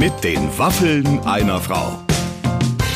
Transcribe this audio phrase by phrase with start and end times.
[0.00, 1.98] Mit den Waffeln einer Frau.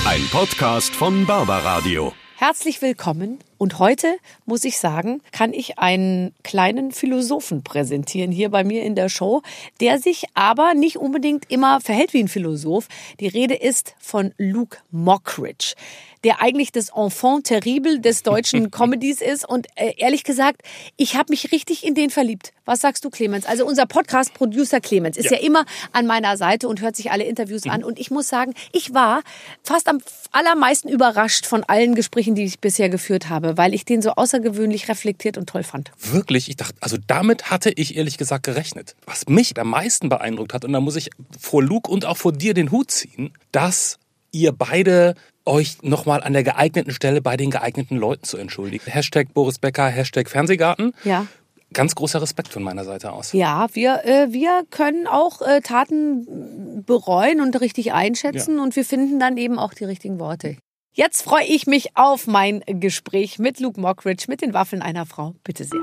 [0.06, 2.14] Ein Podcast von Barbaradio.
[2.36, 3.40] Herzlich willkommen.
[3.64, 8.94] Und heute, muss ich sagen, kann ich einen kleinen Philosophen präsentieren hier bei mir in
[8.94, 9.40] der Show,
[9.80, 12.88] der sich aber nicht unbedingt immer verhält wie ein Philosoph.
[13.20, 15.76] Die Rede ist von Luke Mockridge,
[16.24, 19.48] der eigentlich das Enfant terrible des deutschen Comedies ist.
[19.48, 20.60] Und äh, ehrlich gesagt,
[20.98, 22.52] ich habe mich richtig in den verliebt.
[22.66, 23.44] Was sagst du, Clemens?
[23.44, 25.38] Also unser Podcast-Producer Clemens ist ja.
[25.38, 25.46] ja.
[25.46, 27.70] immer an meiner Seite und hört sich alle Interviews mhm.
[27.70, 27.84] an.
[27.84, 29.22] Und ich muss sagen, ich war
[29.62, 30.00] fast am
[30.32, 34.88] allermeisten überrascht von allen Gesprächen, die ich bisher geführt habe, weil ich den so außergewöhnlich
[34.88, 35.92] reflektiert und toll fand.
[35.98, 36.48] Wirklich?
[36.48, 38.94] Ich dachte, also damit hatte ich ehrlich gesagt gerechnet.
[39.06, 42.32] Was mich am meisten beeindruckt hat, und da muss ich vor Luke und auch vor
[42.32, 43.98] dir den Hut ziehen, dass
[44.32, 45.14] ihr beide
[45.44, 48.90] euch nochmal an der geeigneten Stelle bei den geeigneten Leuten zu entschuldigen.
[48.90, 50.92] Hashtag Boris Becker, Hashtag Fernsehgarten.
[51.04, 51.26] Ja
[51.74, 53.32] ganz großer Respekt von meiner Seite aus.
[53.32, 58.62] Ja, wir, äh, wir können auch äh, Taten bereuen und richtig einschätzen ja.
[58.62, 60.56] und wir finden dann eben auch die richtigen Worte.
[60.96, 65.34] Jetzt freue ich mich auf mein Gespräch mit Luke Mockridge mit den Waffeln einer Frau.
[65.42, 65.80] Bitte sehr.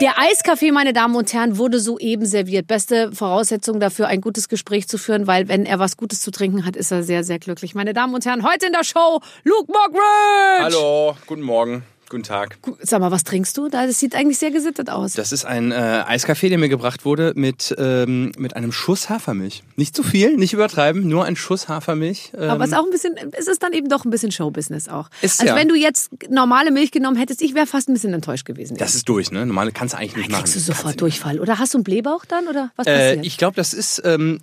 [0.00, 2.66] Der Eiskaffee, meine Damen und Herren, wurde soeben serviert.
[2.66, 6.64] Beste Voraussetzung dafür, ein gutes Gespräch zu führen, weil wenn er was Gutes zu trinken
[6.64, 7.74] hat, ist er sehr, sehr glücklich.
[7.74, 10.62] Meine Damen und Herren, heute in der Show Luke Mockridge!
[10.62, 11.84] Hallo, guten Morgen.
[12.10, 12.58] Guten Tag.
[12.80, 13.68] Sag mal, was trinkst du?
[13.68, 15.12] Das sieht eigentlich sehr gesittet aus.
[15.12, 19.62] Das ist ein äh, Eiskaffee, der mir gebracht wurde mit, ähm, mit einem Schuss Hafermilch.
[19.76, 22.32] Nicht zu viel, nicht übertreiben, nur ein Schuss Hafermilch.
[22.36, 24.88] Ähm Aber es ist auch ein bisschen, es ist dann eben doch ein bisschen Showbusiness
[24.88, 25.08] auch.
[25.22, 25.56] Ist, also ja.
[25.56, 28.76] wenn du jetzt normale Milch genommen hättest, ich wäre fast ein bisschen enttäuscht gewesen.
[28.76, 29.46] Das ist durch, ne?
[29.46, 30.42] Normale kannst du eigentlich nicht machen.
[30.42, 31.38] Kriegst du sofort Durchfall?
[31.38, 32.48] Oder hast du einen Blähbauch dann?
[32.48, 33.26] Oder was äh, passiert?
[33.26, 34.40] Ich glaube, das ist ähm,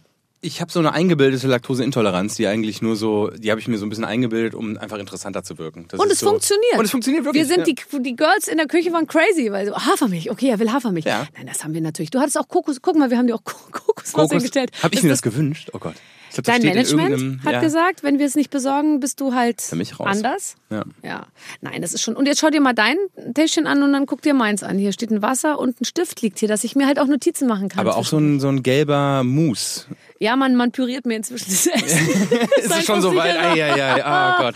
[0.48, 3.86] ich habe so eine eingebildete Laktoseintoleranz, die eigentlich nur so, die habe ich mir so
[3.86, 5.86] ein bisschen eingebildet, um einfach interessanter zu wirken.
[5.90, 6.78] Das und es so, funktioniert.
[6.78, 7.44] Und es funktioniert wirklich.
[7.44, 7.74] Wir sind ja.
[7.74, 11.06] die, die Girls in der Küche waren crazy, weil so Hafermilch, okay, er will Hafermilch.
[11.06, 11.28] Ja.
[11.36, 12.12] Nein, das haben wir natürlich.
[12.12, 14.72] Du hattest auch Kokos, guck mal, wir haben dir auch Kokoswasser Kokos, gestellt.
[14.82, 15.70] Habe ich mir das gewünscht?
[15.74, 15.96] Oh Gott.
[16.34, 17.62] Glaub, Dein Management hat ja.
[17.62, 19.64] gesagt, wenn wir es nicht besorgen, bist du halt
[20.00, 20.56] anders.
[20.70, 20.84] Ja.
[21.04, 21.26] ja.
[21.62, 22.16] Nein, das ist schon.
[22.16, 22.98] Und jetzt schau dir mal dein
[23.34, 24.78] Täschchen an und dann guck dir meins an.
[24.78, 27.48] Hier steht ein Wasser und ein Stift liegt hier, dass ich mir halt auch Notizen
[27.48, 27.80] machen kann.
[27.80, 29.86] Aber auch so ein, so ein gelber Mousse.
[30.20, 32.30] Ja, man, man püriert mir inzwischen das Essen.
[32.58, 33.38] ist es schon so weit?
[33.38, 34.34] Ai, ai, ai.
[34.34, 34.56] Oh Gott.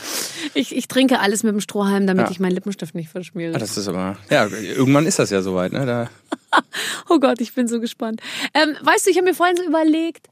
[0.53, 2.31] Ich, ich trinke alles mit dem Strohhalm, damit ja.
[2.31, 3.55] ich meinen Lippenstift nicht verschmiere.
[3.55, 5.85] Ah, das ist aber, ja, irgendwann ist das ja soweit, ne?
[5.85, 6.09] Da.
[7.09, 8.21] oh Gott, ich bin so gespannt.
[8.53, 10.27] Ähm, weißt du, ich habe mir vorhin so überlegt,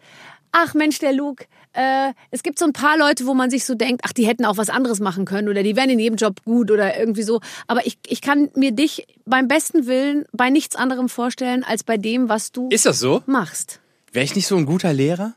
[0.52, 3.76] ach Mensch, der Luke, äh, es gibt so ein paar Leute, wo man sich so
[3.76, 6.44] denkt, ach, die hätten auch was anderes machen können oder die wären in jedem Job
[6.44, 7.42] gut oder irgendwie so.
[7.68, 11.98] Aber ich, ich kann mir dich beim besten Willen bei nichts anderem vorstellen als bei
[11.98, 13.22] dem, was du Ist das so?
[13.28, 13.80] machst.
[14.12, 15.36] Wäre ich nicht so ein guter Lehrer?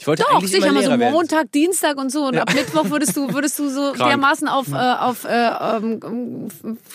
[0.00, 1.50] Ich wollte Doch, eigentlich sicher mal so Montag, werden.
[1.52, 2.26] Dienstag und so.
[2.26, 2.42] Und ja.
[2.42, 6.48] ab Mittwoch würdest du, würdest du so dermaßen auf, äh, auf äh, ähm,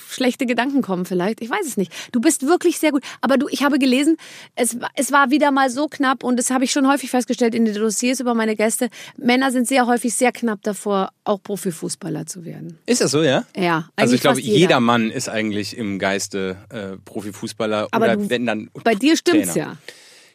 [0.09, 1.41] schlechte Gedanken kommen vielleicht.
[1.41, 1.91] Ich weiß es nicht.
[2.13, 3.03] Du bist wirklich sehr gut.
[3.19, 4.15] Aber du, ich habe gelesen,
[4.55, 7.65] es, es war wieder mal so knapp und das habe ich schon häufig festgestellt in
[7.65, 8.89] den Dossiers über meine Gäste.
[9.17, 12.79] Männer sind sehr häufig sehr knapp davor, auch Profifußballer zu werden.
[12.85, 13.43] Ist das so, ja?
[13.57, 13.89] Ja.
[13.97, 14.57] Also ich glaube, jeder.
[14.57, 14.79] jeder.
[14.79, 18.69] Mann ist eigentlich im Geiste äh, Profifußballer Aber oder du, wenn dann.
[18.85, 19.73] Bei dir stimmt's Trainer.
[19.73, 19.77] ja.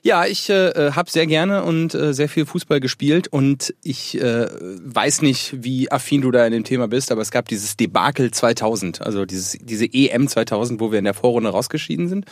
[0.02, 4.48] Ja, ich äh, habe sehr gerne und äh, sehr viel Fußball gespielt und ich äh,
[4.50, 8.30] weiß nicht, wie affin du da in dem Thema bist, aber es gab dieses Debakel
[8.30, 12.26] 2000, also dieses, diese EM 2000, wo wir in der Vorrunde rausgeschieden sind.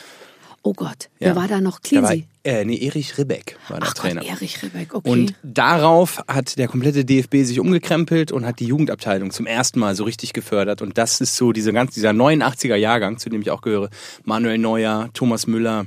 [0.66, 1.28] Oh Gott, ja.
[1.28, 1.80] wer war da noch?
[1.80, 2.26] Cleansy?
[2.42, 4.22] Äh, nee, Erich Ribbeck war der Ach Trainer.
[4.22, 5.08] Gott, Erich Ribbeck, okay.
[5.08, 9.94] Und darauf hat der komplette DFB sich umgekrempelt und hat die Jugendabteilung zum ersten Mal
[9.94, 10.82] so richtig gefördert.
[10.82, 13.90] Und das ist so diese ganz, dieser 89er Jahrgang, zu dem ich auch gehöre.
[14.24, 15.86] Manuel Neuer, Thomas Müller,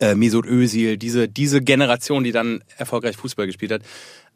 [0.00, 3.82] äh, Mesut Özil, diese, diese Generation, die dann erfolgreich Fußball gespielt hat,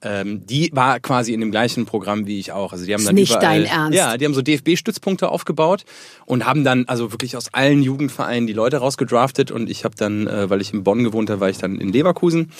[0.02, 2.72] ähm, die war quasi in dem gleichen Programm wie ich auch.
[2.72, 3.98] Also die haben dann nicht überall, dein Ernst.
[3.98, 5.84] Ja, die haben so DFB-Stützpunkte aufgebaut
[6.24, 10.26] und haben dann also wirklich aus allen Jugendvereinen die Leute rausgedraftet und ich habe dann,
[10.26, 12.50] äh, weil ich in Bonn gewohnt habe, war ich dann in Leverkusen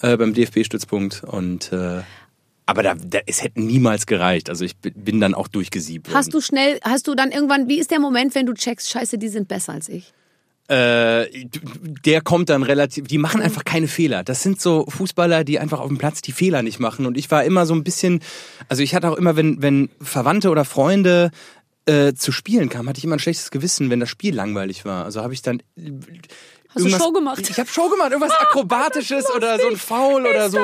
[0.00, 2.00] äh, beim DFB-Stützpunkt und äh,
[2.68, 4.50] aber da, da, es hätte niemals gereicht.
[4.50, 6.12] Also ich bin dann auch durchgesiebt.
[6.12, 9.18] Hast du schnell, hast du dann irgendwann, wie ist der Moment, wenn du checkst, scheiße,
[9.18, 10.12] die sind besser als ich?
[10.68, 11.26] Äh,
[12.04, 14.24] der kommt dann relativ, die machen einfach keine Fehler.
[14.24, 17.06] Das sind so Fußballer, die einfach auf dem Platz die Fehler nicht machen.
[17.06, 18.20] Und ich war immer so ein bisschen,
[18.68, 21.30] also ich hatte auch immer, wenn, wenn Verwandte oder Freunde
[21.86, 25.04] äh, zu spielen kamen, hatte ich immer ein schlechtes Gewissen, wenn das Spiel langweilig war.
[25.04, 25.62] Also habe ich dann
[26.76, 27.40] Hast du Show gemacht?
[27.48, 30.58] Ich habe Show gemacht, irgendwas Akrobatisches oder so ein Foul oder so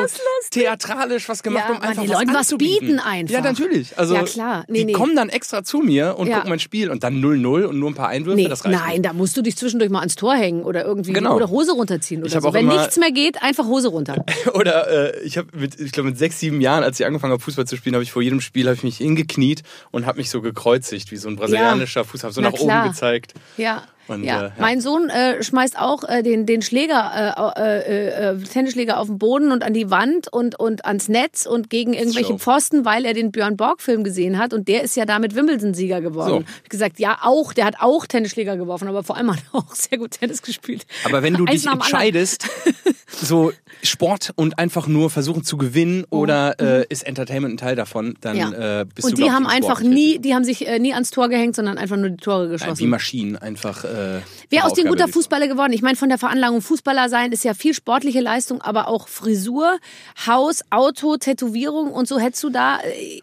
[0.51, 3.35] theatralisch was gemacht, ja, um einfach die was Leute was bieten einfach.
[3.35, 3.99] Ja, natürlich.
[3.99, 4.65] Also ja, klar.
[4.69, 4.93] Nee, die nee.
[4.93, 6.37] kommen dann extra zu mir und ja.
[6.37, 8.91] gucken mein Spiel und dann 0-0 und nur ein paar Einwürfe, nee, das reicht Nein,
[8.93, 9.05] nicht.
[9.05, 11.37] da musst du dich zwischendurch mal ans Tor hängen oder irgendwie genau.
[11.37, 12.53] oder Hose runterziehen oder so.
[12.53, 14.25] Wenn nichts mehr geht, einfach Hose runter.
[14.55, 17.43] oder äh, ich habe mit ich glaube mit sechs, sieben Jahren, als ich angefangen habe
[17.43, 20.31] Fußball zu spielen, habe ich vor jedem Spiel habe ich mich hingekniet und habe mich
[20.31, 22.05] so gekreuzigt wie so ein brasilianischer ja.
[22.05, 22.83] Fuß, habe so Na nach klar.
[22.83, 23.35] oben gezeigt.
[23.57, 23.85] Ja.
[24.09, 24.53] Und, Ja, äh, ja.
[24.59, 29.19] mein Sohn äh, schmeißt auch äh, den, den Schläger, äh, äh, äh, Tennisschläger auf den
[29.19, 32.39] Boden und an die Wand und, und ans Netz und gegen irgendwelche.
[32.39, 36.45] Pfosten, weil er den Björn Borg-Film gesehen hat und der ist ja damit Wimbledon-Sieger geworden.
[36.45, 36.45] So.
[36.65, 39.75] Ich gesagt, ja, auch, der hat auch Tennisschläger geworfen, aber vor allem hat er auch
[39.75, 40.87] sehr gut Tennis gespielt.
[41.05, 42.47] Aber wenn du dich entscheidest,
[43.23, 43.53] so
[43.83, 48.33] Sport und einfach nur versuchen zu gewinnen oder äh, ist Entertainment ein Teil davon, dann
[48.33, 48.47] Oh.
[48.47, 48.53] Mhm.
[48.53, 48.81] Ja.
[48.81, 50.93] äh, bist und du die glaub ich, haben einfach nie, die haben sich äh, nie
[50.95, 52.79] ans Tor gehängt, sondern einfach nur die Tore Nein, geschossen.
[52.79, 53.85] wie Maschinen einfach.
[53.93, 55.09] Äh, Wer ihre aus dem guter.
[55.09, 55.73] Fußballer geworden?
[55.73, 59.79] Ich meine, von der Veranlagung Fußballer sein ist ja viel sportliche Leistung, aber auch Frisur,
[60.27, 62.79] Haus, Auto, Tätowierung und so hättest du da.
[62.81, 63.21] äh,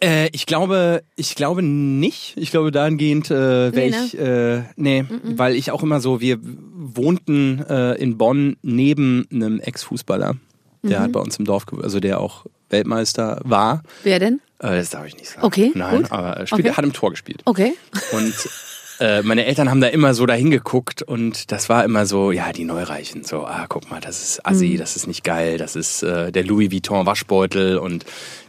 [0.00, 2.34] Äh, ich glaube, ich glaube nicht.
[2.36, 4.04] Ich glaube dahingehend äh, wäre Nee, ne?
[4.06, 9.58] ich, äh, nee, weil ich auch immer so, wir wohnten äh, in Bonn neben einem
[9.60, 10.36] Ex-Fußballer,
[10.84, 11.02] der Mhm.
[11.02, 13.82] hat bei uns im Dorf, also der auch Weltmeister war.
[14.04, 14.40] Wer denn?
[14.60, 15.44] Äh, das darf ich nicht sagen.
[15.44, 16.12] Okay, Nein, gut.
[16.12, 16.76] aber er spielt, Okay.
[16.76, 17.42] hat im Tor gespielt.
[17.44, 17.72] Okay.
[18.12, 18.34] Und
[19.00, 22.52] äh, meine Eltern haben da immer so dahin geguckt und das war immer so, ja,
[22.52, 24.78] die Neureichen, so, ah, guck mal, das ist Assi, Mhm.
[24.78, 28.04] das ist nicht geil, das ist äh, der Louis Vuitton Waschbeutel und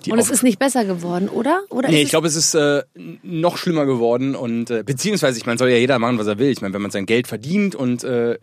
[0.05, 1.61] die Und es ist nicht besser geworden, oder?
[1.69, 2.83] Oder Nee, ich glaube, es ist äh,
[3.23, 6.49] noch schlimmer geworden und äh, beziehungsweise, ich meine, soll ja jeder machen, was er will.
[6.49, 8.37] Ich meine, wenn man sein Geld verdient und äh,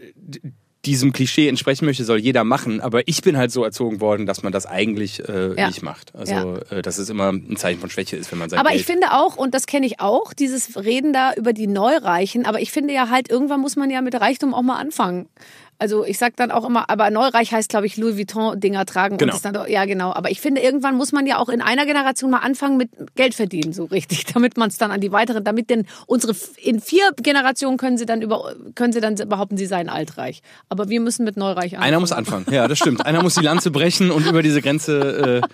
[0.87, 2.81] diesem Klischee entsprechen möchte, soll jeder machen.
[2.81, 5.67] Aber ich bin halt so erzogen worden, dass man das eigentlich äh, Ja.
[5.67, 6.15] nicht macht.
[6.15, 6.79] Also, Ja.
[6.79, 8.81] äh, dass es immer ein Zeichen von Schwäche ist, wenn man sein Aber Geld...
[8.81, 12.61] ich finde auch, und das kenne ich auch, dieses Reden da über die Neureichen, aber
[12.61, 15.29] ich finde ja halt, irgendwann muss man ja mit Reichtum auch mal anfangen.
[15.79, 19.19] Also ich sag dann auch immer, aber Neureich heißt, glaube ich, Louis Vuitton-Dinger tragen.
[19.19, 19.37] Genau.
[19.43, 20.13] Dann, doch- ja, genau.
[20.13, 23.35] Aber ich finde, irgendwann muss man ja auch in einer Generation mal anfangen mit Geld
[23.35, 27.11] verdienen, so richtig, damit man es dann an die weiteren, damit denn unsere, in vier
[27.23, 30.41] Generationen können sie dann über, können sie dann behaupten, sie seien altreich.
[30.69, 31.83] Aber wir müssen mit Neureich anfangen.
[31.83, 32.47] Einer muss anfangen.
[32.51, 33.05] Ja, das stimmt.
[33.05, 35.43] Einer muss die Lanze brechen und über diese Grenze.
[35.43, 35.49] Äh,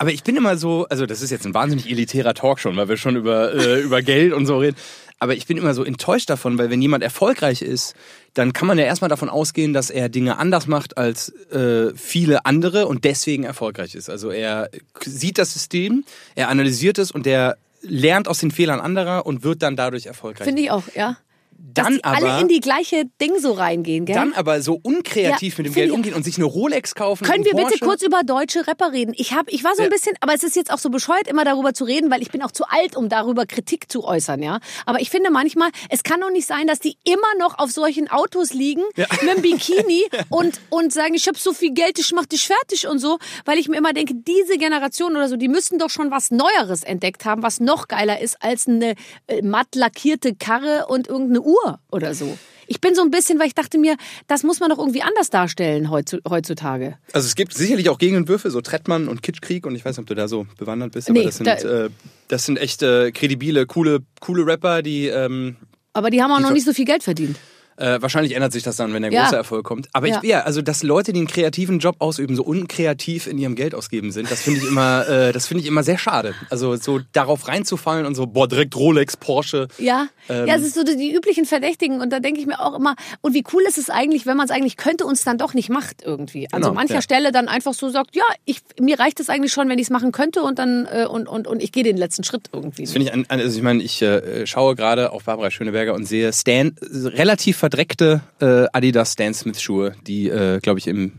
[0.00, 2.88] aber ich bin immer so, also das ist jetzt ein wahnsinnig elitärer Talk schon, weil
[2.88, 4.76] wir schon über, äh, über Geld und so reden.
[5.18, 7.94] Aber ich bin immer so enttäuscht davon, weil wenn jemand erfolgreich ist,
[8.34, 12.46] dann kann man ja erstmal davon ausgehen, dass er Dinge anders macht als äh, viele
[12.46, 14.10] andere und deswegen erfolgreich ist.
[14.10, 14.70] Also er
[15.00, 16.04] sieht das System,
[16.36, 20.44] er analysiert es und er lernt aus den Fehlern anderer und wird dann dadurch erfolgreich.
[20.44, 21.16] Finde ich auch, ja.
[21.60, 24.14] Dass dann alle aber, in die gleiche Ding so reingehen, gell?
[24.14, 27.24] dann aber so unkreativ Ja, mit dem Geld umgehen und sich eine Rolex kaufen.
[27.24, 27.84] Können wir einen bitte Porsche.
[27.84, 29.12] kurz über deutsche Rapper reden?
[29.16, 29.90] Ich hab, ich war so ein Ja.
[29.90, 32.42] bisschen, aber es ist jetzt auch so bescheuert, immer darüber zu reden, weil ich bin
[32.42, 34.60] auch zu alt, um darüber Kritik zu äußern, ja.
[34.86, 38.08] Aber ich finde manchmal, es kann doch nicht sein, dass die immer noch auf solchen
[38.08, 42.26] Autos liegen mit einem Bikini und und sagen, ich habe so viel Geld, ich mach
[42.26, 45.78] dich fertig und so, weil ich mir immer denke, diese Generation oder so, die müssten
[45.78, 48.94] doch schon was Neueres entdeckt haben, was noch geiler ist als eine
[49.26, 52.36] äh, matt lackierte Karre und irgendeine Uhr oder so.
[52.70, 53.96] Ich bin so ein bisschen, weil ich dachte mir,
[54.26, 56.98] das muss man doch irgendwie anders darstellen heutzu- heutzutage.
[57.12, 60.06] Also es gibt sicherlich auch Gegenentwürfe, so Trettmann und Kitschkrieg und ich weiß nicht, ob
[60.06, 61.54] du da so bewandert bist, aber Nee, das sind, da-
[61.86, 61.90] äh,
[62.28, 65.56] das sind echt äh, kredibile, coole, coole Rapper, die ähm,
[65.94, 67.36] Aber die haben auch Die noch nicht so viel Geld verdient.
[67.78, 69.22] Äh, wahrscheinlich ändert sich das dann, wenn der Ja.
[69.24, 69.88] große Erfolg kommt.
[69.92, 70.20] Aber Ja.
[70.22, 73.74] ich, ja, also dass Leute, die einen kreativen Job ausüben, so unkreativ in ihrem Geld
[73.74, 76.34] ausgeben sind, das finde ich immer, äh, das finde ich immer sehr schade.
[76.50, 79.68] Also so darauf reinzufallen und so, boah, direkt Rolex, Porsche.
[79.78, 80.46] Ja, Ähm.
[80.46, 83.34] ja, es ist so die, üblichen Verdächtigen und da denke ich mir auch immer, und
[83.34, 85.70] wie cool ist es eigentlich, wenn man es eigentlich könnte und es dann doch nicht
[85.70, 86.48] macht irgendwie.
[86.52, 87.02] Also Genau, mancher ja.
[87.02, 89.90] Stelle dann einfach so sagt, ja, ich, mir reicht es eigentlich schon, wenn ich es
[89.90, 92.82] machen könnte und dann äh, und, und, und ich gehe den letzten Schritt irgendwie.
[92.82, 96.32] Das finde ich, also ich meine, ich äh, schaue gerade auf Barbara Schöneberger und sehe
[96.32, 101.12] Stan, relativ verdreckte äh, Adidas Stan Smith Schuhe, die, äh, glaube ich, im,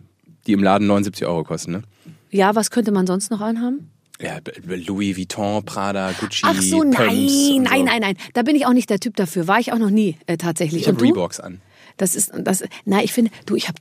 [0.47, 1.83] die im Laden 79 Euro kosten, ne?
[2.31, 3.91] Ja, was könnte man sonst noch anhaben?
[4.19, 7.85] Ja, Louis Vuitton, Prada, Gucci, Ach so, nein, und nein, so.
[7.85, 8.17] nein, nein.
[8.33, 9.47] Da bin ich auch nicht der Typ dafür.
[9.47, 10.81] War ich auch noch nie äh, tatsächlich.
[10.81, 11.01] Ich habe?
[11.01, 11.61] Reeboks an.
[11.97, 13.79] Das ist, das, na, ich finde, du, ich habe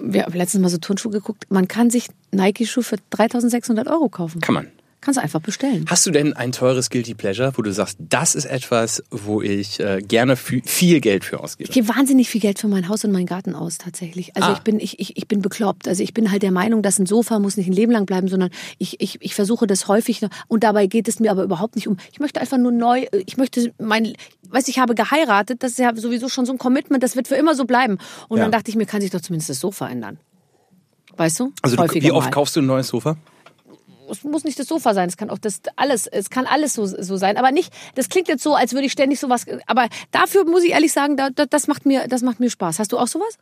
[0.00, 1.46] wir haben letztens mal so Turnschuhe geguckt.
[1.50, 4.40] Man kann sich Nike-Schuhe für 3.600 Euro kaufen.
[4.40, 4.68] Kann man.
[5.00, 5.84] Kannst du einfach bestellen.
[5.88, 9.78] Hast du denn ein teures Guilty Pleasure, wo du sagst, das ist etwas, wo ich
[9.78, 11.68] äh, gerne viel Geld für ausgebe?
[11.68, 14.34] Ich gebe wahnsinnig viel Geld für mein Haus und meinen Garten aus, tatsächlich.
[14.34, 14.52] Also Ah.
[14.54, 15.86] ich bin, ich, ich, ich bin bekloppt.
[15.86, 18.26] Also ich bin halt der Meinung, dass ein Sofa muss nicht ein Leben lang bleiben,
[18.26, 20.30] sondern ich, ich, ich versuche das häufig noch.
[20.48, 21.96] Und dabei geht es mir aber überhaupt nicht um.
[22.10, 24.14] Ich möchte einfach nur neu, ich möchte mein,
[24.50, 27.36] weiß ich habe geheiratet, das ist ja sowieso schon so ein Commitment, das wird für
[27.36, 27.98] immer so bleiben.
[28.28, 28.44] Und Ja.
[28.44, 30.18] dann dachte ich mir, kann sich doch zumindest das Sofa ändern.
[31.16, 31.52] Weißt du?
[31.62, 32.30] Also du, wie oft mal.
[32.30, 33.16] kaufst du ein neues Sofa?
[34.10, 36.86] Es muss nicht das Sofa sein, es kann auch das alles, es kann alles so,
[36.86, 40.44] so sein, aber nicht, das klingt jetzt so, als würde ich ständig sowas, aber dafür
[40.44, 42.78] muss ich ehrlich sagen, da, da, das macht mir, das macht mir Spaß.
[42.78, 43.36] Hast du auch sowas?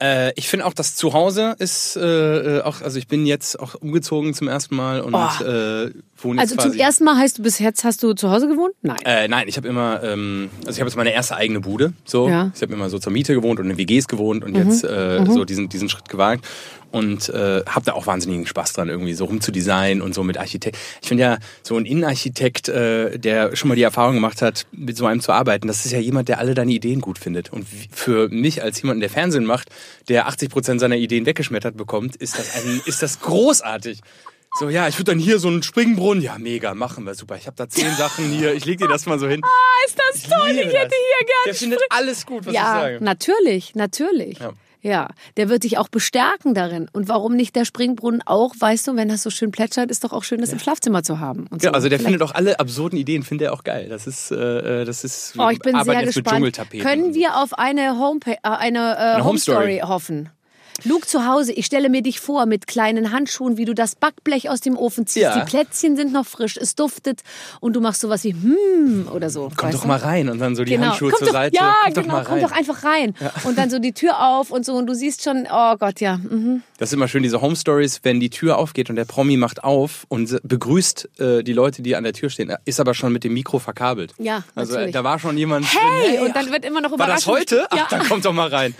[0.00, 3.74] Äh, ich finde auch, das Zuhause ist äh, äh, auch, also ich bin jetzt auch
[3.74, 5.42] umgezogen zum ersten Mal und Oh.
[5.44, 8.46] äh, wohne jetzt Also zum ersten Mal heißt du bis jetzt hast du zu Hause
[8.46, 8.74] gewohnt?
[8.82, 8.98] Nein.
[9.04, 11.94] Äh, nein, ich habe immer, ähm, also ich habe jetzt meine erste eigene Bude.
[12.04, 12.44] So, Ja.
[12.44, 12.52] Mhm.
[12.54, 15.44] ich habe immer so zur Miete gewohnt und in WGs gewohnt und jetzt äh, so
[15.44, 16.44] diesen diesen Schritt gewagt
[16.90, 20.76] und äh, habe da auch wahnsinnigen Spaß dran, irgendwie so rumzudesignen und so mit Architekt.
[21.02, 24.96] Ich finde ja so ein Innenarchitekt, äh, der schon mal die Erfahrung gemacht hat, mit
[24.96, 27.52] so einem zu arbeiten, das ist ja jemand, der alle deine Ideen gut findet.
[27.52, 29.68] Und für mich als jemanden, der Fernsehen macht,
[30.08, 34.00] der 80 Prozent seiner Ideen weggeschmettert bekommt, ist das ein, ist das großartig.
[34.58, 36.22] So, ja, ich würde dann hier so einen Springbrunnen.
[36.24, 37.36] Ja, mega, machen wir super.
[37.36, 38.54] Ich habe da zehn Sachen hier.
[38.54, 39.42] Ich leg dir das mal so hin.
[39.86, 40.72] ist das toll, ich hätte das.
[40.72, 42.98] hier Der gern findet alles gut, was ich Ja, sage.
[43.04, 44.38] natürlich, natürlich.
[44.38, 44.52] Ja.
[44.80, 45.08] Ja.
[45.36, 46.88] der wird dich auch bestärken darin.
[46.92, 50.12] Und warum nicht der Springbrunnen auch, weißt du, wenn das so schön plätschert, ist doch
[50.12, 51.46] auch schön, das im Schlafzimmer zu haben.
[51.50, 51.74] Und Ja, so.
[51.74, 53.88] also der Vielleicht- findet auch alle absurden Ideen, findet er auch geil.
[53.88, 55.34] Das ist, äh, das ist.
[55.38, 56.70] Oh, ich bin wir arbeiten sehr gespannt.
[56.80, 59.78] Können wir auf eine, Homepage, äh, eine, äh, Home Homestory.
[59.78, 60.28] Story hoffen?
[60.84, 64.48] Luke zu Hause, ich stelle mir dich vor mit kleinen Handschuhen, wie du das Backblech
[64.48, 65.22] aus dem Ofen ziehst.
[65.24, 65.38] Ja.
[65.38, 67.22] Die Plätzchen sind noch frisch, es duftet
[67.60, 69.50] und du machst sowas wie hm oder so.
[69.56, 69.88] Komm doch du?
[69.88, 70.88] mal rein und dann so die Genau.
[70.90, 71.56] Handschuhe komm zur doch, Seite.
[71.56, 72.42] Ja, komm doch genau, mal komm rein.
[72.42, 73.14] doch einfach rein.
[73.44, 76.18] Und dann so die Tür auf und so und du siehst schon, oh Gott, ja.
[76.18, 76.62] Mhm.
[76.78, 79.64] Das ist immer schön, diese Home Stories, wenn die Tür aufgeht und der Promi macht
[79.64, 83.24] auf und begrüßt äh, die Leute, die an der Tür stehen, ist aber schon mit
[83.24, 84.14] dem Mikro verkabelt.
[84.18, 84.92] Ja, Also natürlich.
[84.94, 85.66] da war schon jemand.
[85.66, 86.18] Hey!
[86.18, 87.66] drin, Und dann wird immer noch War das heute?
[87.70, 87.86] Ach, Ja.
[87.90, 88.74] dann kommt doch mal rein.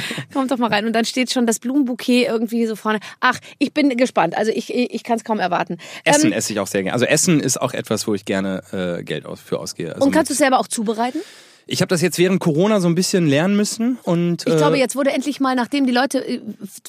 [0.32, 0.86] Kommt doch mal rein.
[0.86, 3.00] Und dann steht schon das Blumenbouquet irgendwie so vorne.
[3.20, 4.36] Ach, ich bin gespannt.
[4.36, 5.78] Also ich, ich kann es kaum erwarten.
[6.04, 6.94] Essen Ähm, esse ich auch sehr gerne.
[6.94, 9.94] Also Essen ist auch etwas, wo ich gerne äh, Geld aus, für ausgehe.
[9.94, 11.18] Also und kannst du es selber auch zubereiten?
[11.66, 14.78] Ich habe das jetzt während Corona so ein bisschen lernen müssen und Ich äh, glaube,
[14.78, 16.40] jetzt wurde endlich mal, nachdem die Leute äh,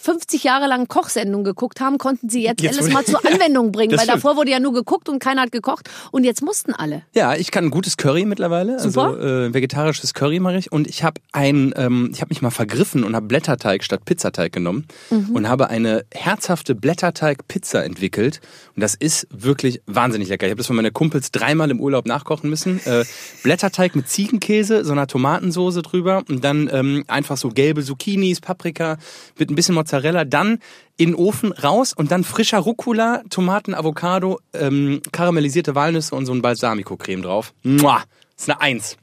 [0.02, 3.72] 50 Jahre lang Kochsendungen geguckt haben, konnten sie jetzt, Jetzt alles wurde- mal zur Anwendung
[3.72, 3.92] bringen.
[3.94, 4.16] Weil stimmt.
[4.18, 5.90] davor wurde ja nur geguckt und keiner hat gekocht.
[6.12, 7.04] Und jetzt mussten alle.
[7.14, 8.80] Ja, ich kann ein gutes Curry mittlerweile.
[8.80, 9.08] Super.
[9.14, 10.72] Also äh, vegetarisches Curry mache ich.
[10.72, 14.52] Und ich habe ein, ähm, ich habe mich mal vergriffen und habe Blätterteig statt Pizzateig
[14.52, 15.30] genommen Mhm.
[15.36, 18.42] und habe eine herzhafte Blätterteig-Pizza entwickelt.
[18.76, 20.46] Und das ist wirklich wahnsinnig lecker.
[20.48, 22.80] Ich habe das von meinen Kumpels dreimal im Urlaub nachkochen müssen.
[22.86, 23.04] Äh,
[23.44, 28.98] Blätterteig mit Ziegenkäse, so einer Tomatensoße drüber und dann ähm, einfach so gelbe Zucchinis, Paprika
[29.38, 30.26] mit ein bisschen Mozzarella.
[30.26, 30.60] Dann
[30.98, 36.34] in den Ofen raus und dann frischer Rucola, Tomaten, Avocado, ähm, karamellisierte Walnüsse und so
[36.34, 37.54] ein Balsamico-Creme drauf.
[37.64, 38.04] Mua!
[38.38, 38.98] ist eine Eins.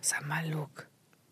[0.00, 0.83] Sag mal, Luke,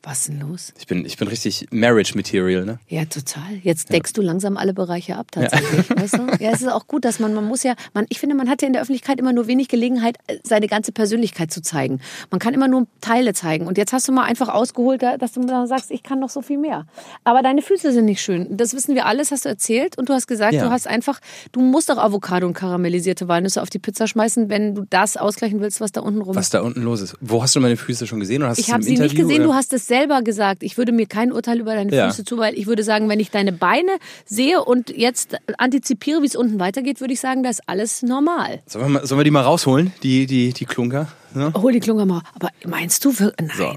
[0.04, 0.73] was ist denn los?
[0.78, 2.80] Ich bin, ich bin richtig Marriage Material, ne?
[2.88, 3.42] Ja, total.
[3.62, 6.26] Jetzt deckst du langsam alle Bereiche ab tatsächlich, weißt du?
[6.40, 8.62] Ja, es ist auch gut, dass man, man muss ja, man, ich finde, man hat
[8.62, 12.00] ja in der Öffentlichkeit immer nur wenig Gelegenheit, äh, seine ganze Persönlichkeit zu zeigen.
[12.30, 13.66] Man kann immer nur Teile zeigen.
[13.68, 16.30] Und jetzt hast du mal einfach ausgeholt, da- dass du dann sagst, ich kann noch
[16.30, 16.87] so viel mehr.
[17.23, 18.56] Aber deine Füße sind nicht schön.
[18.56, 19.99] Das wissen wir alles, hast du erzählt.
[19.99, 20.64] Und du hast gesagt, Ja.
[20.64, 21.21] du hast einfach,
[21.52, 25.61] du musst auch Avocado und karamellisierte Walnüsse auf die Pizza schmeißen, wenn du das ausgleichen
[25.61, 27.16] willst, was da unten rum Was da unten los ist.
[27.21, 28.42] Wo hast du meine Füße schon gesehen?
[28.42, 29.49] Oder hast ich habe sie nicht Interview, gesehen, oder?
[29.50, 30.62] du hast es selber gesagt.
[30.62, 32.08] Ich würde mir kein Urteil über deine Ja.
[32.08, 33.90] Füße zu, weil ich würde sagen, wenn ich deine Beine
[34.25, 38.62] sehe und jetzt antizipiere, wie es unten weitergeht, würde ich sagen, da ist alles normal.
[38.66, 41.08] Sollen wir, mal, sollen wir die mal rausholen, die, die, die Klunker?
[41.34, 41.52] Ne?
[41.54, 42.22] Hol die Klunge mal.
[42.34, 43.50] Aber meinst du wirklich?
[43.58, 43.76] Nein.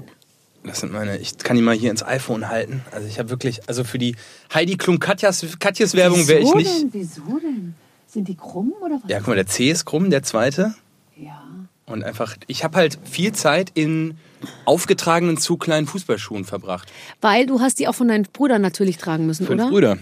[0.64, 2.82] Das sind meine, ich kann die mal hier ins iPhone halten.
[2.92, 4.16] Also ich habe wirklich, also für die
[4.54, 6.80] Heidi Klum Katjas, Katjes Werbung wäre ich nicht.
[6.80, 6.88] Denn?
[6.92, 7.74] Wieso denn?
[8.06, 9.10] Sind die krumm oder was?
[9.10, 10.74] Ja, guck mal, der C ist krumm, der zweite.
[11.16, 11.42] Ja.
[11.84, 14.16] Und einfach, ich habe halt viel Zeit in
[14.64, 16.92] aufgetragenen zu kleinen Fußballschuhen verbracht.
[17.20, 19.70] Weil du hast die auch von deinen Brüdern natürlich tragen müssen, Fünf oder?
[19.70, 19.98] Brüder.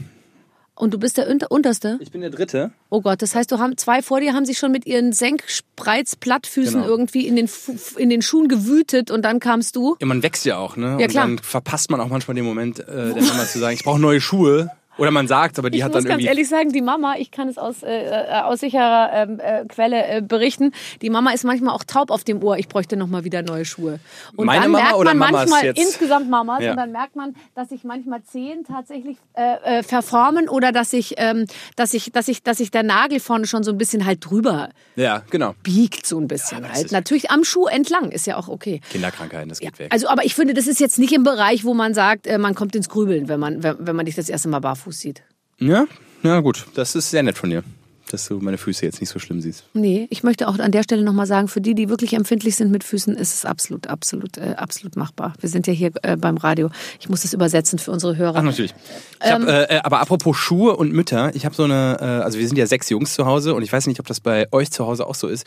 [0.77, 1.99] Und du bist der unter unterste?
[2.01, 2.73] Ich bin der Dritte.
[2.91, 6.75] Oh Gott, das heißt, du haben zwei vor dir haben sich schon mit ihren Senkspreizplattfüßen
[6.83, 6.87] Genau.
[6.87, 9.97] irgendwie in den, Fu- in den Schuhen gewütet und dann kamst du.
[10.01, 10.87] Ja, man wächst ja auch, ne?
[10.99, 11.27] Ja, Und klar.
[11.27, 14.21] dann verpasst man auch manchmal den Moment, äh, der Mama zu sagen, ich brauche neue
[14.21, 14.71] Schuhe.
[14.99, 16.29] Oder man sagt, aber die ich hat muss dann ganz irgendwie.
[16.29, 20.07] ehrlich sagen, die Mama, ich kann es aus, äh, äh, aus sicherer ähm, äh, Quelle
[20.07, 20.73] äh, berichten,
[21.03, 23.65] die Mama ist manchmal auch taub auf dem Ohr, ich bräuchte noch mal wieder neue
[23.65, 23.99] Schuhe.
[24.37, 25.79] Und Meine dann Mama merkt oder man Mamas manchmal, jetzt?
[25.81, 26.71] insgesamt Mamas, Ja.
[26.73, 31.15] und dann merkt man, dass sich manchmal Zehen tatsächlich äh, äh, verformen oder dass sich,
[31.17, 31.47] ähm,
[31.77, 34.69] dass ich, dass ich, dass sich der Nagel vorne schon so ein bisschen halt drüber
[34.97, 35.55] Ja, genau.
[35.63, 36.93] biegt, so ein bisschen das halt.
[36.93, 38.81] Natürlich am Schuh entlang, ist ja auch okay.
[38.91, 39.89] Kinderkrankheiten, das geht weg.
[39.91, 42.77] Also, aber ich finde, das ist jetzt nicht im Bereich, wo man sagt, man kommt
[42.77, 45.23] ins Grübeln, wenn man, wenn, wenn man dich das erste Mal barfuß sieht.
[45.59, 45.87] Ja,
[46.23, 46.67] ja, gut.
[46.75, 47.63] Das ist sehr nett von dir,
[48.11, 49.65] dass du meine Füße jetzt nicht so schlimm siehst.
[49.75, 52.71] Nee, ich möchte auch an der Stelle nochmal sagen, für die, die wirklich empfindlich sind
[52.71, 55.35] mit Füßen, ist es absolut, absolut, äh, absolut machbar.
[55.41, 56.71] Wir sind ja hier äh, beim Radio.
[56.99, 58.39] Ich muss das übersetzen für unsere Hörer.
[58.39, 58.75] Ach, natürlich.
[59.23, 62.05] Ich Ähm, hab, äh, äh, aber apropos Schuhe und Mütter, ich habe so eine, äh,
[62.05, 64.49] also wir sind ja sechs Jungs zu Hause und ich weiß nicht, ob das bei
[64.51, 65.47] euch zu Hause auch so ist.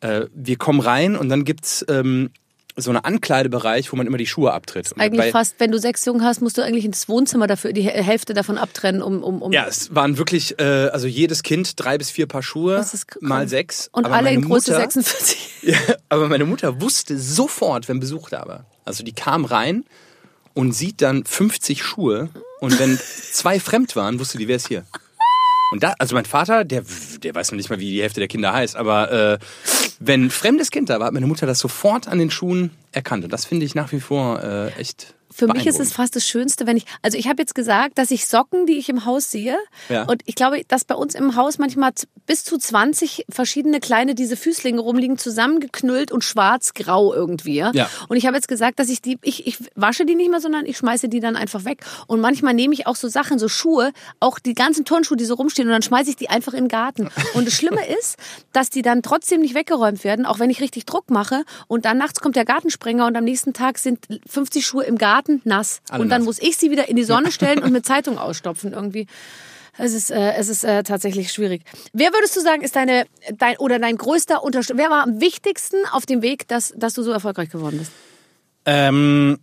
[0.00, 2.30] Äh, wir kommen rein und dann gibt's ähm,
[2.78, 4.92] so einen Ankleidebereich, wo man immer die Schuhe abtritt.
[4.98, 8.02] Eigentlich fast, wenn du sechs Jungen hast, musst du eigentlich ins Wohnzimmer dafür die Hä-
[8.02, 11.96] Hälfte davon abtrennen, um, um, um Ja, es waren wirklich, äh, also jedes Kind drei
[11.96, 12.84] bis vier Paar Schuhe,
[13.20, 13.88] mal sechs.
[13.92, 15.38] und Aber alle in Größe Mutter- 46.
[15.62, 15.78] Ja,
[16.10, 18.66] aber meine Mutter wusste sofort, wenn Besuch da war.
[18.84, 19.84] Also die kam rein
[20.54, 22.28] und sieht dann 50 Schuhe
[22.60, 22.98] Und wenn
[23.32, 24.84] zwei fremd waren, wusste die, wer ist hier.
[25.76, 26.84] Und da, also mein Vater, der,
[27.22, 29.38] der weiß noch nicht mal, wie die Hälfte der Kinder heißt, aber äh,
[30.00, 33.24] wenn fremdes Kind da war, hat meine Mutter das sofort an den Schuhen erkannt.
[33.24, 36.26] Und das finde ich nach wie vor äh, echt Für mich ist es fast das
[36.26, 39.30] Schönste, wenn ich, also ich habe jetzt gesagt, dass ich Socken, die ich im Haus
[39.30, 39.56] sehe,
[39.90, 40.04] Ja.
[40.04, 41.92] und ich glaube, dass bei uns im Haus manchmal
[42.26, 47.56] bis zu 20 verschiedene kleine diese Füßlinge rumliegen, zusammengeknüllt und schwarz-grau irgendwie.
[47.58, 47.90] Ja.
[48.08, 50.64] Und ich habe jetzt gesagt, dass ich die, ich, ich wasche die nicht mehr, sondern
[50.66, 51.84] ich schmeiße die dann einfach weg.
[52.06, 55.34] Und manchmal nehme ich auch so Sachen, so Schuhe, auch die ganzen Turnschuhe, die so
[55.34, 57.10] rumstehen, und dann schmeiße ich die einfach in den Garten.
[57.34, 58.16] Und das Schlimme ist,
[58.52, 61.44] dass die dann trotzdem nicht weggeräumt werden, auch wenn ich richtig Druck mache.
[61.68, 65.25] Und dann nachts kommt der Gartensprenger und am nächsten Tag sind 50 Schuhe im Garten
[65.44, 65.80] nass.
[65.88, 66.26] Alle und dann nass.
[66.26, 69.06] muss ich sie wieder in die Sonne stellen und mit Zeitung ausstopfen irgendwie.
[69.78, 71.62] Es ist, äh, es ist äh, tatsächlich schwierig.
[71.92, 73.06] Wer würdest du sagen, ist deine,
[73.36, 74.78] dein oder dein größter Unterstützer?
[74.78, 77.92] Wer war am wichtigsten auf dem Weg, dass, dass du so erfolgreich geworden bist?
[78.64, 79.38] Ähm,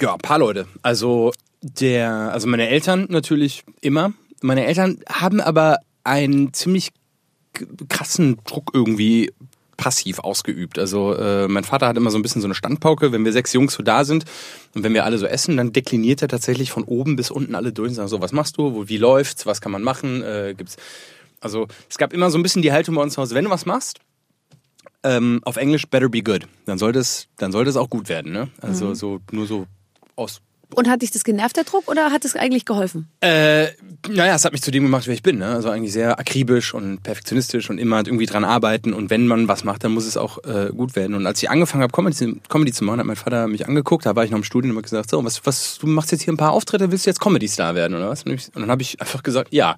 [0.00, 0.66] ja, ein paar Leute.
[0.82, 4.12] Also der, also meine Eltern natürlich immer.
[4.42, 6.90] Meine Eltern haben aber einen ziemlich
[7.88, 9.32] krassen Druck irgendwie
[9.78, 10.78] passiv ausgeübt.
[10.78, 13.54] Also äh, mein Vater hat immer so ein bisschen so eine Standpauke, wenn wir sechs
[13.54, 14.26] Jungs so da sind
[14.74, 17.72] und wenn wir alle so essen, dann dekliniert er tatsächlich von oben bis unten alle
[17.72, 20.54] durch und sagt so, was machst du, wo, wie läuft's, was kann man machen, äh,
[20.54, 20.76] gibt's.
[21.40, 23.50] Also es gab immer so ein bisschen die Haltung bei uns zu Hause, wenn du
[23.50, 24.00] was machst,
[25.04, 26.48] ähm, auf Englisch better be good.
[26.66, 28.48] Dann sollte es, dann sollte es auch gut werden, ne?
[28.60, 29.66] Also so nur so
[30.16, 30.40] aus.
[30.74, 33.08] Und hat dich das genervt, der Druck, oder hat es eigentlich geholfen?
[33.20, 33.68] Äh,
[34.08, 35.38] naja, es hat mich zu dem gemacht, wer ich bin.
[35.38, 35.46] Ne?
[35.46, 38.92] Also eigentlich sehr akribisch und perfektionistisch und immer irgendwie dran arbeiten.
[38.92, 41.14] Und wenn man was macht, dann muss es auch äh, gut werden.
[41.14, 44.04] Und als ich angefangen habe, Comedy, Comedy zu machen, hat mein Vater mich angeguckt.
[44.04, 46.22] Da war ich noch im Studium und hat gesagt, so, was, was, du machst jetzt
[46.22, 48.24] hier ein paar Auftritte, willst du jetzt Comedy-Star werden oder was?
[48.24, 49.76] Und, dann habe ich einfach gesagt, ja.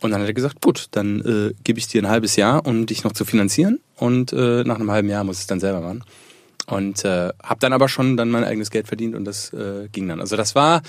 [0.00, 2.86] Und dann hat er gesagt, gut, dann äh, gebe ich dir ein halbes Jahr, um
[2.86, 3.80] dich noch zu finanzieren.
[3.96, 6.04] Und äh, nach einem halben Jahr muss ich es dann selber machen.
[6.66, 10.08] Und äh, habe dann aber schon dann mein eigenes Geld verdient und das äh, ging
[10.08, 10.20] dann.
[10.20, 10.82] Also das war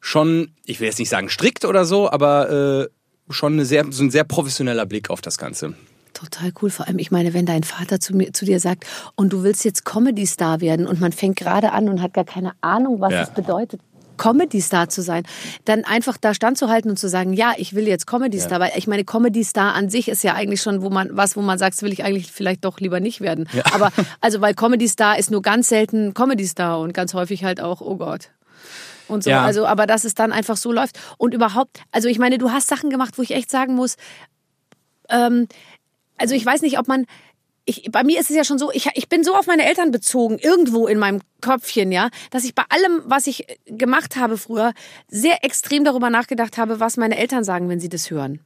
[0.00, 4.02] schon, ich will jetzt nicht sagen strikt oder so, aber äh, schon eine sehr, so
[4.02, 5.74] ein sehr professioneller Blick auf das Ganze.
[6.14, 6.70] Total cool.
[6.70, 9.64] Vor allem, ich meine, wenn dein Vater zu, mir, zu dir sagt, und du willst
[9.64, 13.22] jetzt Comedy-Star werden und man fängt gerade an und hat gar keine Ahnung, was Ja.
[13.22, 13.80] es bedeutet.
[14.16, 15.24] Comedy-Star zu sein,
[15.64, 19.04] dann einfach da standzuhalten und zu sagen, ja, ich will jetzt Comedy-Star, weil ich meine,
[19.04, 22.04] Comedy-Star an sich ist ja eigentlich schon, wo man was, wo man sagt, will ich
[22.04, 23.48] eigentlich vielleicht doch lieber nicht werden.
[23.72, 27.96] Aber also, weil Comedy-Star ist nur ganz selten Comedy-Star und ganz häufig halt auch, oh
[27.96, 28.30] Gott.
[29.08, 29.44] Und so, Ja.
[29.44, 30.98] also, aber dass es dann einfach so läuft.
[31.18, 33.96] Und überhaupt, also ich meine, du hast Sachen gemacht, wo ich echt sagen muss,
[35.08, 35.46] ähm,
[36.18, 37.06] also ich weiß nicht, ob man.
[37.68, 39.90] Ich, bei mir ist es ja schon so, ich, ich bin so auf meine Eltern
[39.90, 44.72] bezogen, irgendwo in meinem Köpfchen, ja, dass ich bei allem, was ich gemacht habe früher,
[45.08, 48.40] sehr extrem darüber nachgedacht habe, was meine Eltern sagen, wenn sie das hören.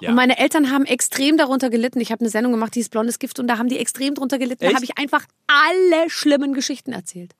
[0.00, 0.10] Ja.
[0.10, 2.00] Und meine Eltern haben extrem darunter gelitten.
[2.00, 4.38] Ich habe eine Sendung gemacht, die hieß Blondes Gift, und da haben die extrem darunter
[4.38, 4.60] gelitten.
[4.60, 4.76] Da Echt?
[4.76, 7.34] habe ich einfach alle schlimmen Geschichten erzählt.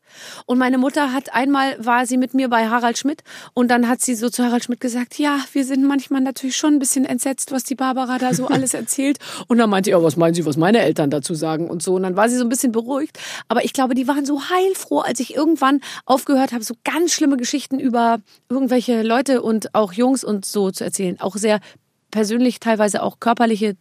[0.47, 3.23] Und meine Mutter hat einmal, war sie mit mir bei Harald Schmidt
[3.55, 6.75] und dann hat sie so zu Harald Schmidt gesagt, ja, wir sind manchmal natürlich schon
[6.75, 9.19] ein bisschen entsetzt, was die Barbara da so alles erzählt.
[9.47, 11.95] Und dann meinte ich, ja, was meinen Sie, was meine Eltern dazu sagen und so.
[11.95, 13.19] Und dann war sie so ein bisschen beruhigt.
[13.49, 17.37] Aber ich glaube, die waren so heilfroh, als ich irgendwann aufgehört habe, so ganz schlimme
[17.37, 21.21] Geschichten über irgendwelche Leute und auch Jungs und so zu erzählen.
[21.21, 21.61] Auch sehr
[22.11, 23.77] persönlich, teilweise auch körperliche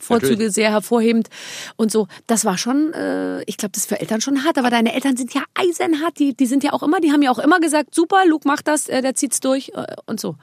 [0.00, 0.54] Vorzüge Natürlich.
[0.54, 1.28] sehr hervorhebend
[1.76, 2.06] und so.
[2.28, 4.56] Das war schon, äh, ich glaube, das ist für Eltern schon hart.
[4.56, 6.18] Aber deine Eltern sind ja eisenhart.
[6.20, 8.68] Die, die sind ja auch immer, die haben ja auch immer gesagt, super, Luke macht
[8.68, 10.36] das, äh, der zieht's durch äh, und so.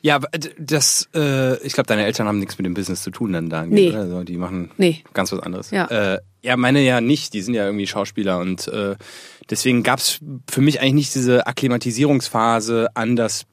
[0.00, 0.18] Ja,
[0.58, 3.64] das, äh, ich glaube, deine Eltern haben nichts mit dem Business zu tun dann da.
[3.66, 3.94] Nee.
[3.94, 5.04] Also die machen Nee.
[5.12, 5.70] ganz was anderes.
[5.70, 5.84] Ja.
[5.86, 7.34] Äh, ja, meine ja nicht.
[7.34, 8.96] Die sind ja irgendwie Schauspieler und äh,
[9.50, 10.18] deswegen gab's
[10.50, 13.44] für mich eigentlich nicht diese Akklimatisierungsphase an das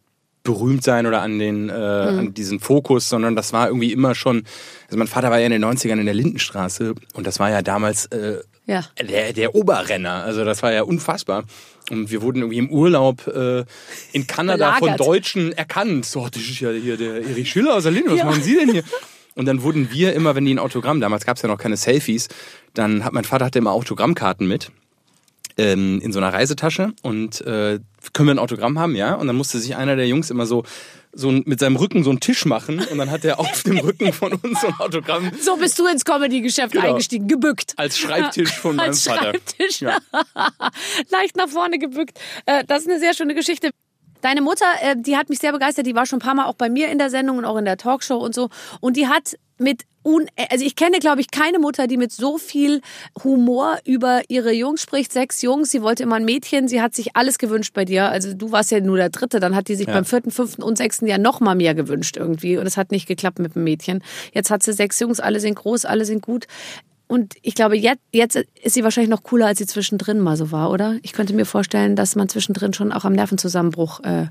[0.44, 4.44] Berühmtsein oder an den äh, an diesen Fokus, sondern das war irgendwie immer schon.
[4.88, 7.62] Also mein Vater war ja in den 90ern in der Lindenstraße und das war ja
[7.62, 8.86] damals äh, Ja.
[9.02, 10.24] der, der Oberrenner.
[10.24, 11.44] Also das war ja unfassbar.
[11.92, 13.66] Und wir wurden irgendwie im Urlaub äh,
[14.12, 15.08] in Kanada von Belagert.
[15.08, 16.06] Deutschen erkannt.
[16.06, 18.12] So, das ist ja hier der Erich Schiller aus der Linde.
[18.12, 18.84] Was machen Sie denn hier?
[19.36, 21.78] Und dann wurden wir immer, wenn die ein Autogramm, damals gab es ja noch keine
[21.78, 22.28] Selfies,
[22.74, 24.72] dann hat mein Vater hatte immer Autogrammkarten mit
[25.60, 27.80] ähm, in so einer Reisetasche und äh,
[28.14, 29.14] können wir ein Autogramm haben, ja?
[29.16, 30.64] Und dann musste sich einer der Jungs immer so
[31.12, 34.14] so mit seinem Rücken so einen Tisch machen und dann hat er auf dem Rücken
[34.14, 36.86] von uns so ein Autogramm So bist du ins Comedy-Geschäft Genau.
[36.90, 37.74] eingestiegen, gebückt.
[37.78, 39.32] als Schreibtisch von meinem Als Vater.
[39.32, 39.82] Schreibtisch.
[39.82, 39.98] Ja.
[41.10, 42.20] Leicht nach vorne gebückt.
[42.46, 43.72] Äh, Das ist eine sehr schöne Geschichte.
[44.22, 45.88] Deine Mutter, äh, die hat mich sehr begeistert.
[45.88, 47.66] Die war schon ein paar Mal auch bei mir in der Sendung und auch in
[47.66, 48.50] der Talkshow und so.
[48.80, 52.38] Und die hat mit un also ich kenne, glaube ich, keine Mutter, die mit so
[52.38, 52.82] viel
[53.24, 55.14] Humor über ihre Jungs spricht.
[55.14, 56.68] Sechs Jungs, sie wollte immer ein Mädchen.
[56.68, 58.10] Sie hat sich alles gewünscht bei dir.
[58.10, 59.40] Also du warst ja nur der Dritte.
[59.40, 62.58] Dann hat die sich beim vierten, fünften und sechsten Jahr noch mal mehr gewünscht irgendwie.
[62.58, 64.04] Und es hat nicht geklappt mit dem Mädchen.
[64.34, 65.20] Jetzt hat sie sechs Jungs.
[65.20, 66.48] Alle sind groß, alle sind gut.
[67.08, 70.52] Und ich glaube, jetzt, jetzt ist sie wahrscheinlich noch cooler, als sie zwischendrin mal so
[70.52, 70.98] war, oder?
[71.02, 74.02] Ich könnte mir vorstellen, dass man zwischendrin schon auch am Nervenzusammenbruch.
[74.02, 74.28] Äh,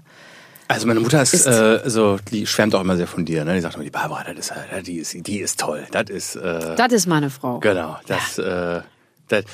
[0.68, 3.44] Also meine Mutter ist, Ist- äh, so, die schwärmt auch immer sehr von dir.
[3.44, 3.54] Ne?
[3.54, 5.86] Die sagt immer, die Barbara, das ist, äh, die ist, die ist toll.
[5.90, 7.58] Das ist, äh, das ist meine Frau.
[7.60, 8.82] genau, das, äh,
[9.28, 9.44] das.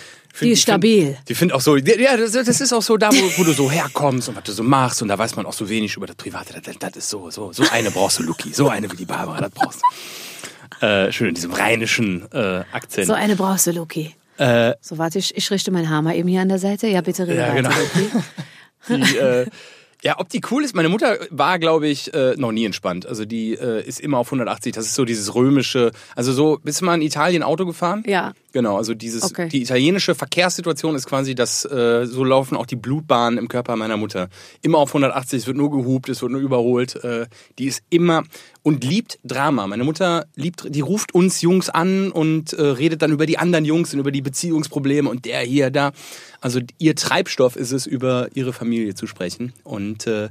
[0.40, 1.16] Die ist stabil.
[1.29, 3.70] Die find auch so, ja, das, das ist auch so da, wo, wo du so
[3.70, 6.16] herkommst und was du so machst und da weiß man auch so wenig über das
[6.16, 6.61] Private.
[6.61, 8.53] Das, das ist so, so, so eine brauchst du, Luki.
[8.53, 9.81] So eine wie die Barbara, das brauchst
[10.81, 10.85] du.
[10.85, 13.07] Äh, schön in diesem rheinischen äh, Akzent.
[13.07, 14.16] So eine brauchst du, Luki.
[14.38, 16.88] Äh, So, warte, ich, ich richte meinen Hammer eben hier an der Seite.
[16.88, 17.74] Ja, bitte rede Ja, weiter, genau.
[18.88, 19.05] Luki.
[19.12, 19.46] die, äh,
[20.05, 20.77] ja, ob die cool ist.
[20.77, 23.07] Meine Mutter war, glaube ich, äh, noch nie entspannt.
[23.07, 24.75] Also die äh, ist immer auf 180.
[24.75, 25.93] Das ist so dieses römische.
[26.14, 28.05] Also so, bist du mal in Italien Auto gefahren?
[28.07, 28.35] Ja.
[28.55, 29.49] Genau, also dieses, Okay.
[29.49, 33.97] die italienische Verkehrssituation ist quasi, dass äh, so laufen auch die Blutbahnen im Körper meiner
[33.97, 34.29] Mutter.
[34.62, 36.95] Immer auf 180, es wird nur gehupt, es wird nur überholt.
[37.03, 37.27] Äh,
[37.59, 38.23] die ist immer
[38.62, 39.67] und liebt Drama.
[39.67, 43.64] Meine Mutter liebt, die ruft uns Jungs an und äh, redet dann über die anderen
[43.64, 45.90] Jungs und über die Beziehungsprobleme und der hier, da.
[46.40, 49.53] Also ihr Treibstoff ist es, über ihre Familie zu sprechen.
[49.64, 50.29] Und äh,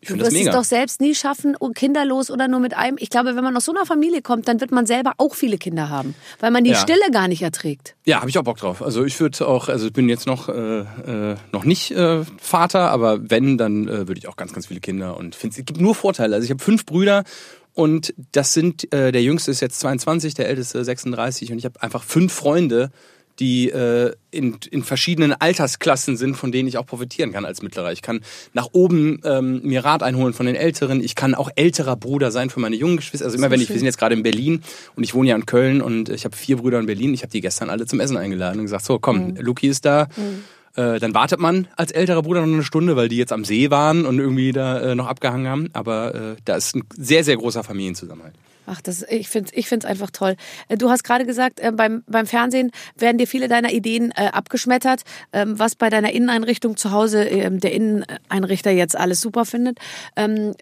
[0.00, 2.96] ich Du wirst es doch selbst nie schaffen, kinderlos oder nur mit einem.
[2.98, 5.58] Ich glaube, wenn man aus so einer Familie kommt, dann wird man selber auch viele
[5.58, 6.76] Kinder haben, weil man die Ja.
[6.76, 7.94] Stille gar nicht erträgt.
[8.06, 8.82] Ja, habe ich auch Bock drauf.
[8.82, 12.90] Also ich würde auch, also ich bin jetzt noch äh, äh, noch nicht äh, Vater,
[12.90, 15.80] aber wenn, dann äh, würde ich auch ganz, ganz viele Kinder und finde es gibt
[15.80, 16.34] nur Vorteile.
[16.34, 17.24] Also ich habe fünf Brüder
[17.74, 21.82] und das sind äh, der Jüngste ist jetzt 22, der Älteste 36 und ich habe
[21.82, 22.90] einfach fünf Freunde,
[23.40, 27.90] die äh, in, in verschiedenen Altersklassen sind, von denen ich auch profitieren kann als Mittlerer.
[27.92, 28.20] Ich kann
[28.52, 31.02] nach oben ähm, mir Rat einholen von den Älteren.
[31.02, 33.24] Ich kann auch älterer Bruder sein für meine jungen Geschwister.
[33.24, 34.62] Also immer wenn ich, wir sind jetzt gerade in Berlin
[34.94, 37.14] und ich wohne ja in Köln und ich habe vier Brüder in Berlin.
[37.14, 40.08] Ich habe die gestern alle zum Essen eingeladen und gesagt, so komm, Luki ist da.
[40.76, 43.70] Äh, dann wartet man als älterer Bruder noch eine Stunde, weil die jetzt am See
[43.70, 45.68] waren und irgendwie da äh, noch abgehangen haben.
[45.72, 48.34] Aber äh, da ist ein sehr, sehr großer Familienzusammenhalt.
[48.70, 50.36] Ach, das, ich finde es ich find's einfach toll.
[50.68, 54.26] Äh, Du hast gerade gesagt, äh, beim, beim Fernsehen werden dir viele deiner Ideen äh,
[54.32, 55.02] abgeschmettert,
[55.32, 59.78] ähm, was bei deiner Inneneinrichtung zu Hause ähm, der Inneneinrichter jetzt alles super findet.
[60.16, 60.54] Ähm,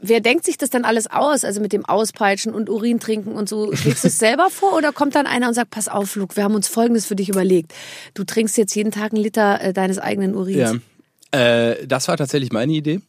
[0.00, 1.44] wer denkt sich das dann alles aus?
[1.44, 3.74] Also mit dem Auspeitschen und Urin trinken und so.
[3.74, 6.44] Schlägst du es selber vor oder kommt dann einer und sagt, pass auf, Luke, wir
[6.44, 7.72] haben uns Folgendes für dich überlegt.
[8.14, 10.80] Du trinkst jetzt jeden Tag einen Liter äh, deines eigenen Urins.
[11.32, 11.70] Ja.
[11.70, 13.00] Äh, das war tatsächlich meine Idee.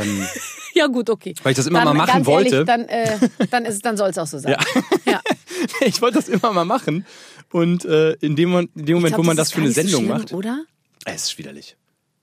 [0.00, 0.26] Ähm,
[0.74, 1.34] Ja, gut, okay.
[1.42, 2.64] Weil ich das immer dann, mal machen ganz ehrlich, wollte.
[2.64, 3.18] Dann, äh,
[3.50, 4.56] dann, ist- dann soll es auch so sein.
[5.04, 5.20] Ja.
[5.82, 7.04] ich wollte das immer mal machen.
[7.50, 9.66] Und äh, in dem, Moment- in dem Moment, glaub, wo man das das für eine
[9.68, 10.64] nicht so Sendung schlimm, macht, Oder?
[11.04, 11.66] es ist widerlich.
[11.66, 11.76] Es ist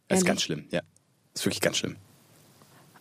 [0.09, 0.25] Ehrlich?
[0.25, 0.81] ganz schlimm, ja.
[1.35, 1.97] Es ist wirklich ganz schlimm.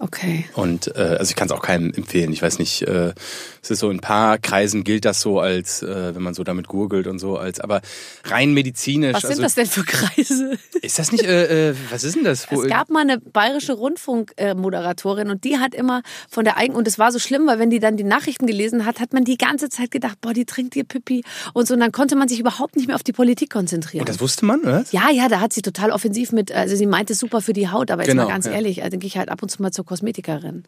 [0.01, 0.45] Okay.
[0.55, 2.33] Und äh, also ich kann es auch keinem empfehlen.
[2.33, 3.15] Ich weiß nicht, äh,
[3.63, 6.45] es ist so in ein paar Kreisen gilt das so als, äh, wenn man so
[6.45, 7.81] damit gurgelt und so, als aber
[8.25, 9.15] rein medizinisch.
[9.15, 10.57] Was sind also, das denn für Kreise?
[10.83, 12.47] Ist das nicht, äh, äh, was ist denn das?
[12.49, 17.01] Es gab mal eine bayerische Rundfunkmoderatorin und die hat immer von der eigenen, und es
[17.01, 19.69] war so schlimm, weil wenn die dann die Nachrichten gelesen hat, hat man die ganze
[19.69, 21.75] Zeit gedacht, boah, die trinkt ihr Pipi und so.
[21.75, 24.05] Und dann konnte man sich überhaupt nicht mehr auf die Politik konzentrieren.
[24.05, 24.85] das wusste man, oder?
[24.93, 27.69] ja, ja, da hat sie total offensiv mit, also sie meinte es super für die
[27.69, 28.53] Haut, aber jetzt Genau, mal ganz ja.
[28.53, 30.64] ehrlich, da denke ich halt ab und zu mal zur Kosmetikerin.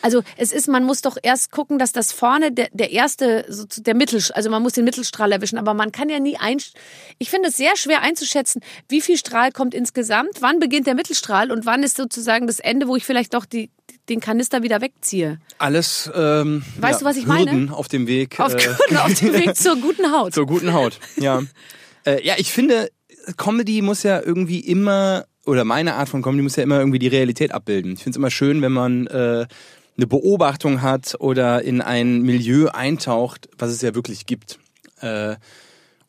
[0.00, 3.64] Also es ist, man muss doch erst gucken, dass das vorne der, der erste, so
[3.66, 6.56] der Mittel, also man muss den Mittelstrahl erwischen, aber man kann ja nie ein,
[7.18, 11.52] ich finde es sehr schwer einzuschätzen, wie viel Strahl kommt insgesamt, wann beginnt der Mittelstrahl
[11.52, 13.70] und wann ist sozusagen das Ende, wo ich vielleicht doch die,
[14.08, 15.38] den Kanister wieder wegziehe.
[15.58, 17.52] Alles, ähm, Weißt ja, du, was ich meine?
[17.52, 18.40] Hürden auf dem Weg.
[18.40, 20.32] Auf, äh, auf dem Weg zur guten Haut.
[20.42, 21.42] Zur guten Haut, ja.
[22.06, 22.90] äh, ja, ich finde,
[23.36, 27.08] Comedy muss ja irgendwie immer, oder meine Art von Comedy muss ja immer irgendwie die
[27.08, 27.92] Realität abbilden.
[27.94, 29.46] Ich finde es immer schön, wenn man äh,
[29.96, 34.58] eine Beobachtung hat oder in ein Milieu eintaucht, was es ja wirklich gibt.
[35.00, 35.36] Äh,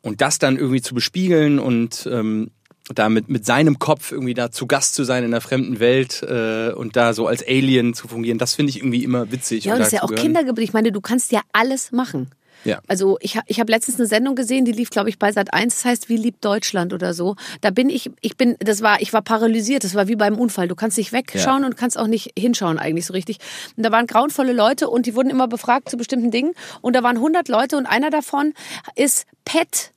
[0.01, 2.51] und das dann irgendwie zu bespiegeln und ähm,
[2.93, 6.71] da mit, seinem Kopf irgendwie da zu Gast zu sein in einer fremden Welt äh,
[6.73, 9.65] und da so als Alien zu fungieren, das finde ich irgendwie immer witzig.
[9.65, 10.13] Ja, und da das ist ja auch.
[10.13, 10.63] Kindergeburtstag.
[10.63, 12.29] Ich meine, du kannst ja alles machen.
[12.63, 12.79] Ja.
[12.87, 15.75] Also ich, ich habe letztens eine Sendung gesehen, die lief, glaube ich, bei Sat 1,
[15.75, 17.35] das heißt Wie liebt Deutschland oder so.
[17.61, 20.67] Da bin ich, ich bin, das war, ich war paralysiert, das war wie beim Unfall.
[20.67, 21.67] Du kannst nicht wegschauen Ja.
[21.67, 23.37] und kannst auch nicht hinschauen eigentlich so richtig.
[23.75, 26.53] Und da waren grauenvolle Leute und die wurden immer befragt zu bestimmten Dingen.
[26.81, 28.53] Und da waren 100 Leute und einer davon
[28.95, 29.91] ist Pet,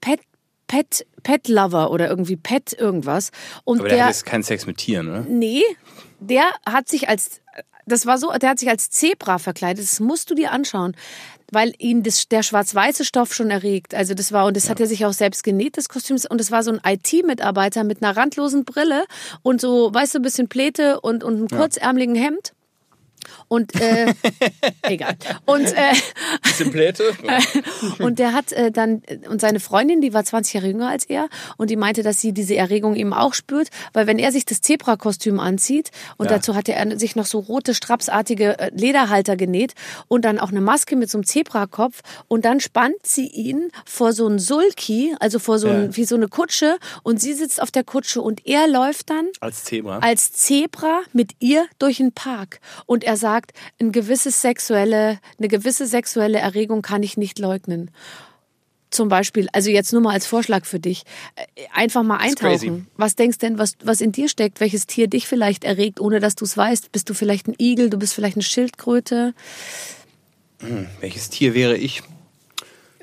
[0.00, 0.20] Pet,
[0.66, 3.30] Pet, Pet Lover oder irgendwie Pet irgendwas.
[3.64, 5.20] Und Aber der der, hat jetzt keinen Sex mit Tieren, oder?
[5.28, 5.62] Nee,
[6.20, 7.40] der hat sich als,
[7.86, 9.84] das war so, der hat sich als Zebra verkleidet.
[9.84, 10.96] Das musst du dir anschauen,
[11.50, 13.94] weil ihn das, der schwarz-weiße Stoff schon erregt.
[13.94, 16.18] Also das war, und das hat er sich auch selbst genäht, das Kostüm.
[16.28, 19.04] Und das war so ein IT-Mitarbeiter mit einer randlosen Brille
[19.42, 22.52] und so, weißt du, ein bisschen Pläte und, und einem kurzärmeligen Hemd.
[23.48, 24.12] Und äh,
[24.82, 25.16] egal.
[25.46, 25.92] Und äh,
[27.98, 31.28] und der hat äh, dann und seine Freundin, die war 20 Jahre jünger als er
[31.56, 34.60] und die meinte, dass sie diese Erregung eben auch spürt, weil wenn er sich das
[34.60, 36.36] Zebra-Kostüm anzieht und Ja.
[36.36, 39.74] dazu hatte er sich noch so rote strapsartige äh, Lederhalter genäht
[40.08, 44.12] und dann auch eine Maske mit so einem Zebrakopf und dann spannt sie ihn vor
[44.12, 45.96] so ein Sulki, also vor so ein, Ja.
[45.96, 49.64] wie so eine Kutsche und sie sitzt auf der Kutsche und er läuft dann Als
[49.64, 49.98] Zebra.
[49.98, 52.60] als Zebra mit ihr durch den Park.
[52.86, 53.33] Und er sagt,
[53.80, 57.90] ein gewisses sexuelle, eine gewisse sexuelle Erregung kann ich nicht leugnen.
[58.90, 61.02] Zum Beispiel, also jetzt nur mal als Vorschlag für dich,
[61.34, 61.42] äh,
[61.72, 62.86] einfach mal eintauchen.
[62.96, 64.60] Was denkst denn, was, was in dir steckt?
[64.60, 66.92] Welches Tier dich vielleicht erregt, ohne dass du es weißt?
[66.92, 67.90] Bist du vielleicht ein Igel?
[67.90, 69.34] Du bist vielleicht eine Schildkröte?
[71.00, 72.02] Welches Tier wäre ich?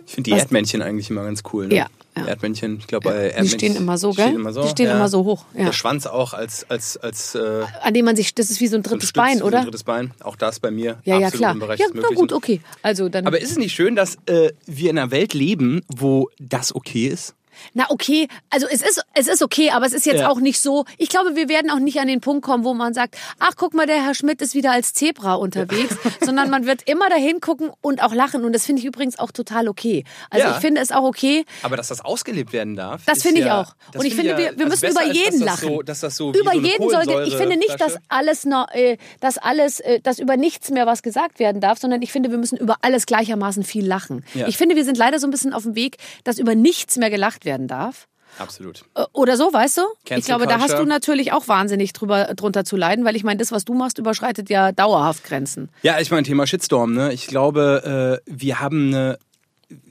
[0.05, 1.67] Ich finde die Was- Erdmännchen eigentlich immer ganz cool.
[1.67, 1.75] Ne?
[1.75, 1.87] Ja,
[2.21, 2.27] ja.
[2.27, 3.59] Erdmännchen, ich glaube, bei Die Erdmännchen.
[3.59, 4.25] stehen immer so, die gell?
[4.27, 5.65] Stehen immer so, Die stehen immer so hoch, ja.
[5.65, 8.75] Der Schwanz auch als, als, als äh, An dem man sich, das ist wie so
[8.77, 9.63] ein so ein drittes Stütz, Bein, so ein oder?
[9.63, 10.11] drittes Bein.
[10.23, 10.99] Auch das bei mir.
[11.03, 11.53] Ja, ja, klar.
[11.53, 12.61] Im Bereich Ja, na gut, okay.
[12.81, 13.27] Also dann.
[13.27, 17.07] Aber ist es nicht schön, dass äh, wir in einer Welt leben, wo das okay
[17.07, 17.35] ist?
[17.73, 20.29] Na okay, also es ist es ist okay, aber es ist jetzt Ja.
[20.29, 20.85] auch nicht so.
[20.97, 23.73] Ich glaube, wir werden auch nicht an den Punkt kommen, wo man sagt, ach guck
[23.73, 27.71] mal, der Herr Schmidt ist wieder als Zebra unterwegs, sondern man wird immer dahin gucken
[27.81, 30.03] und auch lachen und das finde ich übrigens auch total okay.
[30.29, 30.53] Also Ja.
[30.55, 31.45] ich finde es auch okay.
[31.63, 33.03] Aber dass das ausgelebt werden darf.
[33.05, 33.75] Das finde ich ja, auch.
[33.91, 35.69] das Und ich finde wir, wir also müssen über als jeden das lachen.
[35.69, 37.23] So, dass das so über so jeden sollte.
[37.27, 41.03] Ich finde nicht, dass alles noch, äh, dass alles, äh, dass über nichts mehr was
[41.03, 44.23] gesagt werden darf, sondern ich finde, wir müssen über alles gleichermaßen viel lachen.
[44.33, 44.47] Ja.
[44.47, 47.09] Ich finde, wir sind leider so ein bisschen auf dem Weg, dass über nichts mehr
[47.09, 48.07] gelacht werden darf.
[48.37, 48.85] Absolut.
[48.95, 49.81] Äh, Oder so, weißt du?
[50.05, 50.83] Cancel ich glaube, da hast Culture.
[50.83, 53.97] du natürlich auch wahnsinnig drüber, drunter zu leiden, weil ich meine, das, was du machst,
[53.97, 55.69] überschreitet ja dauerhaft Grenzen.
[55.83, 57.11] Ja, ich meine, Thema Shitstorm, ne?
[57.11, 59.17] Ich glaube, äh, wir haben eine.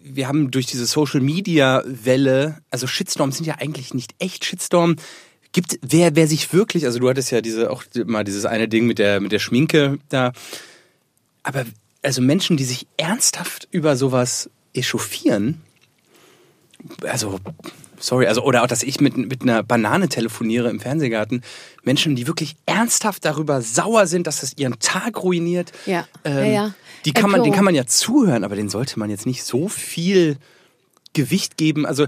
[0.03, 4.97] Wir haben durch diese Social Media Welle, also Shitstorms sind ja eigentlich nicht echt Shitstorm.
[5.53, 8.87] Gibt, wer, wer sich wirklich, also du hattest ja diese, auch mal dieses eine Ding
[8.87, 10.33] mit der, mit der Schminke da.
[11.43, 11.65] Aber,
[12.03, 15.63] also Menschen, die sich ernsthaft über sowas echauffieren,
[17.07, 17.39] also,
[17.99, 21.43] sorry, also, oder auch, dass ich mit, mit einer Banane telefoniere im Fernsehgarten.
[21.83, 25.73] Menschen, die wirklich ernsthaft darüber sauer sind, dass es ihren Tag ruiniert.
[25.87, 26.07] Ja.
[26.25, 26.75] Ähm, Ja, ja.
[27.05, 29.69] Die kann man, den kann man ja zuhören, aber den sollte man jetzt nicht so
[29.69, 30.37] viel
[31.13, 31.87] Gewicht geben.
[31.87, 32.07] Also,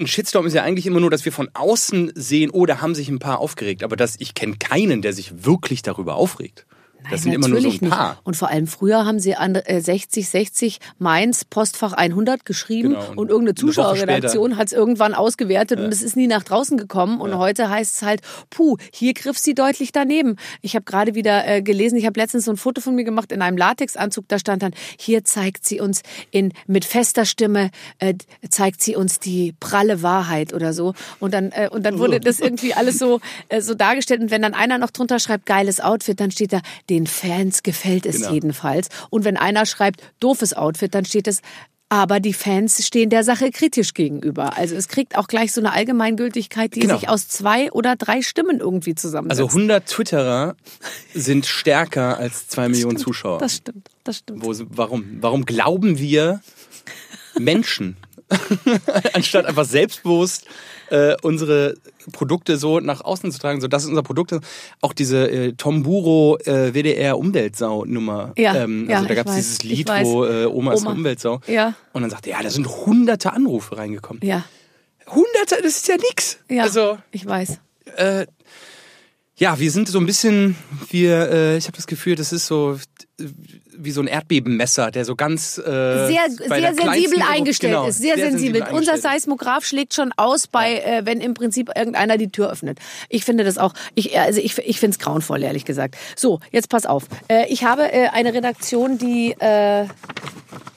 [0.00, 2.94] ein Shitstorm ist ja eigentlich immer nur, dass wir von außen sehen, oh, da haben
[2.94, 3.82] sich ein paar aufgeregt.
[3.82, 6.66] Aber das, ich kenne keinen, der sich wirklich darüber aufregt.
[7.10, 8.10] Das sind immer nur so ein paar.
[8.10, 8.20] Nicht.
[8.24, 13.10] Und vor allem früher haben sie an äh, 60, 60 Mainz Postfach 100 geschrieben Genau.
[13.12, 17.20] Und und irgendeine Zuschauerredaktion hat es irgendwann ausgewertet und es ist nie nach draußen gekommen.
[17.20, 20.36] Und heute heißt es halt, puh, hier griff sie deutlich daneben.
[20.60, 23.30] Ich habe gerade wieder äh, gelesen, ich habe letztens so ein Foto von mir gemacht
[23.30, 28.14] in einem Latexanzug, da stand dann, hier zeigt sie uns in mit fester Stimme, äh,
[28.48, 30.94] zeigt sie uns die pralle Wahrheit oder so.
[31.20, 34.20] Und dann, äh, und dann wurde das irgendwie alles so, äh, so dargestellt.
[34.20, 36.60] Und wenn dann einer noch drunter schreibt, geiles Outfit, dann steht da,
[36.92, 38.32] den Fans gefällt es Genau.
[38.32, 38.88] jedenfalls.
[39.10, 41.40] Und wenn einer schreibt, doofes Outfit, dann steht es,
[41.88, 44.56] aber die Fans stehen der Sache kritisch gegenüber.
[44.56, 46.98] Also es kriegt auch gleich so eine Allgemeingültigkeit, die Genau.
[46.98, 49.40] sich aus zwei oder drei Stimmen irgendwie zusammensetzt.
[49.40, 50.56] Also 100 Twitterer
[51.14, 53.38] sind stärker als zwei Millionen Zuschauer.
[53.38, 54.42] das stimmt, das stimmt.
[54.44, 55.04] Wo, warum?
[55.20, 56.40] Warum glauben wir
[57.38, 57.96] Menschen,
[59.12, 60.46] anstatt einfach selbstbewusst
[60.90, 61.74] äh, unsere
[62.12, 64.34] Produkte so nach außen zu tragen, so das ist unser Produkt.
[64.80, 68.32] Auch diese äh, Tomburo äh, WDR Umweltsau-Nummer.
[68.36, 70.90] Ja, ähm, ja, also da gab es dieses Lied, wo äh, Oma, ist Oma.
[70.90, 71.40] eine Umweltsau.
[71.46, 71.74] Ja.
[71.92, 74.22] Und dann sagte er, ja, da sind hunderte Anrufe reingekommen.
[74.24, 74.44] Ja,
[75.08, 76.38] Hunderte, das ist ja nix.
[76.48, 77.58] ja, Also, ich weiß.
[77.96, 78.26] äh,
[79.36, 80.56] ja, wir sind so ein bisschen,
[80.90, 82.78] wir, äh, ich habe das Gefühl, das ist so
[83.76, 87.98] wie so ein Erdbebenmesser, der so ganz äh, sehr, sehr sensibel eingestellt genau, ist.
[87.98, 88.60] Sehr, sensibel.
[88.62, 89.02] Unser eingestellt ist.
[89.02, 92.78] Seismograph schlägt schon aus, bei, äh, wenn im Prinzip irgendeiner die Tür öffnet.
[93.08, 95.96] Ich finde das auch, ich, also ich, ich finde es grauenvoll, ehrlich gesagt.
[96.16, 97.04] So, jetzt pass auf.
[97.28, 99.86] Äh, ich habe äh, eine Redaktion, die äh,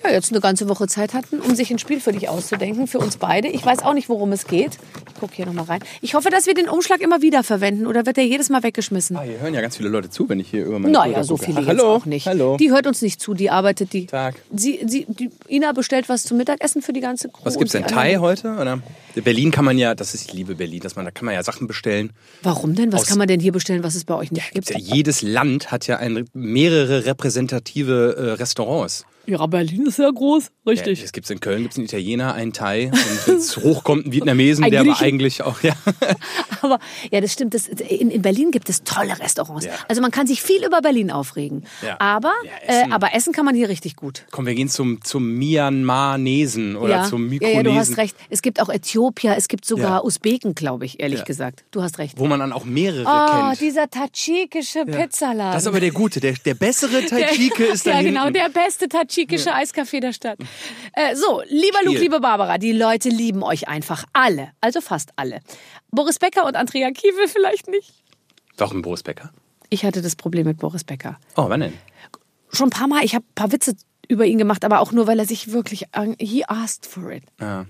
[0.03, 2.99] ja, jetzt eine ganze Woche Zeit hatten, um sich ein Spiel für dich auszudenken, für
[2.99, 3.47] uns beide.
[3.47, 4.77] Ich weiß auch nicht, worum es geht.
[5.07, 5.79] Ich gucke hier nochmal rein.
[6.01, 9.17] Ich hoffe, dass wir den Umschlag immer wieder verwenden oder wird der jedes Mal weggeschmissen?
[9.17, 11.37] Ah, hier hören ja ganz viele Leute zu, wenn ich hier über meine Naja, so
[11.37, 12.27] viele Ach, jetzt hallo, auch nicht.
[12.27, 12.34] Hallo.
[12.57, 14.05] Die hört uns nicht zu, die arbeitet die.
[14.05, 14.35] Tag.
[14.53, 17.41] Sie, sie, die, Ina bestellt was zum Mittagessen für die ganze Crew.
[17.43, 17.87] Was gibt's und denn?
[17.89, 18.55] Thai heute?
[18.59, 18.81] Oder?
[19.15, 21.43] Berlin kann man ja, das ist, ich liebe Berlin, dass man, da kann man ja
[21.43, 22.11] Sachen bestellen.
[22.43, 22.91] Warum denn?
[22.91, 24.87] Was Aus- kann man denn hier bestellen, was es bei euch nicht Gibt's gibt?
[24.87, 29.05] ja, jedes Land hat ja ein, mehrere repräsentative äh, Restaurants.
[29.27, 30.99] Ja, Berlin ist sehr groß, richtig.
[30.99, 34.13] Ja, es gibt in Köln gibt's einen Italiener, einen Thai und wenn es hochkommt, einen
[34.13, 35.05] Vietnamesen, Ein der aber Griechen.
[35.07, 35.73] eigentlich auch, ja.
[36.61, 36.79] Aber
[37.11, 37.53] ja, das stimmt.
[37.53, 39.65] Das, in, in Berlin gibt es tolle Restaurants.
[39.65, 39.73] Ja.
[39.87, 41.65] Also man kann sich viel über Berlin aufregen.
[41.85, 41.99] Ja.
[41.99, 42.91] Aber, Ja, äh, Essen.
[42.93, 44.25] aber Essen kann man hier richtig gut.
[44.31, 47.55] Komm, wir gehen zum, zum Myanmarnesen oder zum ja, Mykonesen.
[47.57, 48.15] ja, du hast recht.
[48.29, 50.03] Es gibt auch Äthiopier, es gibt sogar.
[50.05, 51.63] Usbeken, glaube ich, ehrlich gesagt.
[51.71, 52.17] Du hast recht.
[52.17, 53.61] Wo man dann auch mehrere Ah, kennt.
[53.61, 55.53] dieser tadschikische Pizzaladen.
[55.53, 56.19] Das ist aber der gute.
[56.19, 60.39] Der, der bessere Tajike ist da Ja, genau, der beste tadschikische Eiscafé der Stadt.
[60.93, 61.99] Äh, so, lieber Luke, Spiel.
[62.01, 64.51] liebe Barbara, die Leute lieben euch einfach alle.
[64.61, 65.41] Also fast alle.
[65.91, 67.93] Boris Becker und Andrea Kiewel vielleicht nicht.
[68.57, 69.31] Warum Boris Becker?
[69.69, 71.19] Ich hatte das Problem mit Boris Becker.
[71.35, 71.73] Oh, wann denn?
[72.51, 73.75] Schon ein paar Mal, ich habe ein paar Witze
[74.07, 75.85] über ihn gemacht, aber auch nur, weil er sich wirklich,
[76.19, 77.23] he asked for it.
[77.39, 77.65] Ja.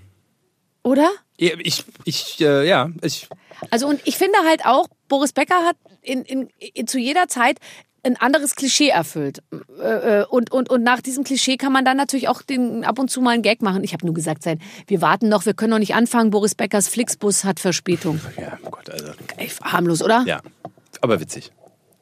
[0.82, 1.10] Oder?
[1.38, 3.28] Ja, Ich, ich, äh, ja, ich,
[3.70, 7.58] Also und ich finde halt auch, Boris Becker hat in, in, in, zu jeder Zeit
[8.06, 9.42] ein anderes Klischee erfüllt.
[9.82, 12.98] Äh, äh, Und, und, und nach diesem Klischee kann man dann natürlich auch den, ab
[12.98, 13.84] und zu mal einen Gag machen.
[13.84, 16.30] Ich habe nur gesagt, sein, wir warten noch, wir können noch nicht anfangen.
[16.30, 18.20] Boris Beckers Flixbus hat Verspätung.
[18.40, 20.22] ja, oh Gott, also, Ey, harmlos, oder?
[20.26, 20.40] ja.
[21.02, 21.50] Aber witzig.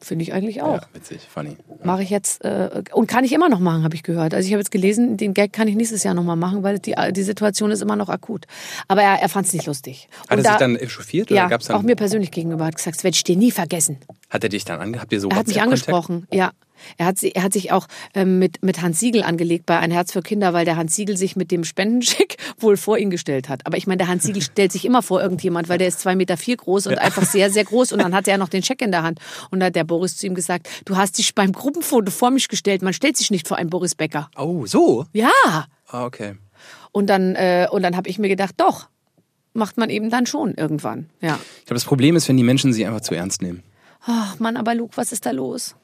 [0.05, 0.75] Finde ich eigentlich auch.
[0.75, 1.57] Ja, witzig, funny.
[1.83, 4.35] Mache ich jetzt äh, und kann ich immer noch machen, habe ich gehört.
[4.35, 6.77] Also ich habe jetzt gelesen, den Gag kann ich nächstes Jahr noch mal machen, weil
[6.77, 8.45] die, die Situation ist immer noch akut.
[8.87, 10.07] Aber er, er fand es nicht lustig.
[10.21, 12.65] Hat er Und sich da- dann echauffiert oder ja, gab's dann, auch mir persönlich gegenüber
[12.65, 13.97] hat gesagt, das werde ich dir nie vergessen.
[14.29, 16.51] hat er dich dann ange, habt ihr so Er hat mich angesprochen, ja.
[16.97, 19.91] Er hat, sie- er hat sich auch ähm, mit, mit Hans Siegel angelegt bei Ein
[19.91, 23.49] Herz für Kinder, weil der Hans Siegel sich mit dem Spendenschick wohl vor ihn gestellt
[23.49, 23.65] hat.
[23.65, 26.15] Aber ich meine, der Hans Siegel stellt sich immer vor irgendjemand, weil der ist zwei
[26.15, 27.91] Meter vier groß und einfach sehr, sehr groß.
[27.93, 29.19] Und dann hatte er noch den Scheck in der Hand.
[29.51, 32.47] Und da hat der Boris zu ihm gesagt, du hast dich beim Gruppenfoto vor mich
[32.47, 32.81] gestellt.
[32.81, 34.29] Man stellt sich nicht vor einen Boris Becker.
[34.37, 35.05] Oh, so?
[35.13, 35.29] Ja.
[35.87, 36.35] Ah, okay.
[36.91, 38.87] Und dann, äh, und dann habe ich mir gedacht, doch,
[39.53, 41.09] macht man eben dann schon irgendwann.
[41.21, 41.39] Ja.
[41.59, 43.63] Ich glaube, das Problem ist, wenn die Menschen sie einfach zu ernst nehmen.
[44.05, 45.75] Ach Mann, aber Luke, was ist da los?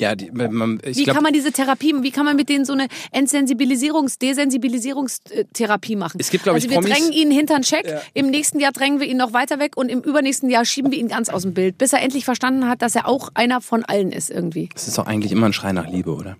[0.00, 2.64] Ja, die, man, ich Wie glaube, kann man diese Therapie, wie kann man mit denen
[2.64, 6.18] so eine Entsensibilisierungs-, Desensibilisierungstherapie machen?
[6.20, 8.72] Es gibt, glaub ich, also wir Promis- drängen ihn hinter den Check, im nächsten Jahr
[8.72, 11.42] drängen wir ihn noch weiter weg und im übernächsten Jahr schieben wir ihn ganz aus
[11.42, 14.68] dem Bild, bis er endlich verstanden hat, dass er auch einer von allen ist irgendwie.
[14.74, 16.36] es ist doch eigentlich immer ein Schrei nach Liebe, oder?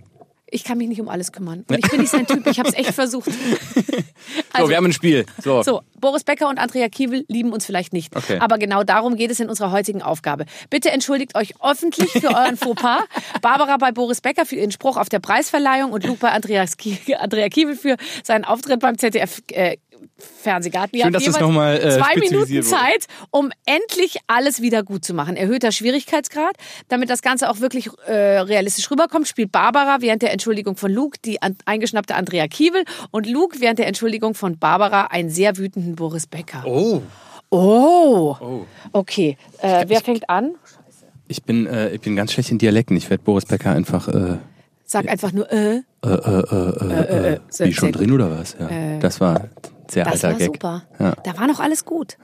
[0.55, 1.65] Ich kann mich nicht um alles kümmern.
[1.69, 3.29] Und ich bin nicht sein Typ, ich habe es echt versucht.
[4.57, 5.27] so, wir haben ein Spiel.
[5.43, 5.59] So.
[5.59, 8.15] Also, So, Boris Becker und Andrea Kiewel lieben uns vielleicht nicht.
[8.15, 8.39] Okay.
[8.39, 10.45] Aber genau darum geht es in unserer heutigen Aufgabe.
[10.71, 13.01] Bitte entschuldigt euch öffentlich für euren Fauxpas.
[13.43, 16.99] Barbara bei Boris Becker für ihren Spruch auf der Preisverleihung und Luke bei Andreas Kie
[17.19, 19.43] Andrea Kiewel für seinen Auftritt beim ZDF.
[19.51, 19.79] Äh,
[20.19, 20.97] Fernsehgarten.
[20.99, 22.63] Ihr Schön, habt dass das jeweils noch mal, äh, zwei Minuten.
[22.63, 25.37] Zeit, um endlich alles wieder gut zu machen.
[25.37, 26.57] Erhöhter Schwierigkeitsgrad,
[26.89, 31.19] damit das Ganze auch wirklich äh, realistisch rüberkommt, spielt Barbara während der Entschuldigung von Luke
[31.25, 35.97] die an, eingeschnappte Andrea Kiewel und Luke während der Entschuldigung von Barbara einen sehr wütenden
[35.97, 36.65] Boris Becker.
[36.67, 37.03] Oh.
[37.51, 38.65] Oh.
[38.93, 39.37] Okay.
[39.61, 40.55] Äh, wer fängt an?
[41.29, 42.97] Ich bin, äh, ich bin ganz schlecht in Dialekten.
[42.97, 44.39] Ich werde Boris Becker einfach äh,
[44.87, 45.77] Sag einfach nur äh.
[45.77, 48.57] äh, äh, äh, äh, sehr- wie schon sehr drin oder was?
[48.59, 48.99] Ja.
[48.99, 49.51] das war ein
[49.91, 50.47] sehr Das alter war Gag.
[50.47, 50.83] super.
[50.99, 51.15] Ja.
[51.25, 52.17] Da war noch alles gut.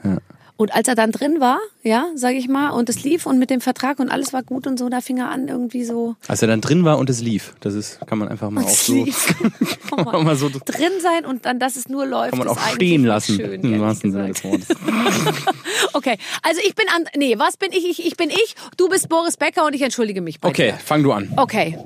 [0.57, 3.49] Und als er dann drin war, ja, sag ich mal, und es lief und mit
[3.49, 6.17] dem Vertrag und alles war gut und so, da fing er an irgendwie so.
[6.29, 8.69] Als er dann drin war und es lief, das ist, kann man einfach mal auch
[8.69, 9.07] so,
[9.97, 12.33] kann man mal so, drin sein und dann, dass es nur läuft.
[12.33, 13.37] kann man auch stehen lassen.
[13.37, 14.45] Schön, Im ehrlich wahrsten Sinne gesagt.
[14.45, 15.47] des Wortes.
[15.93, 17.05] Okay, also ich bin an.
[17.17, 17.89] Nee, was bin ich?
[17.89, 18.07] ich?
[18.07, 20.79] Ich bin ich, du bist Boris Becker und ich entschuldige mich bei Okay, dir.
[20.79, 21.33] fang du an.
[21.37, 21.79] Okay.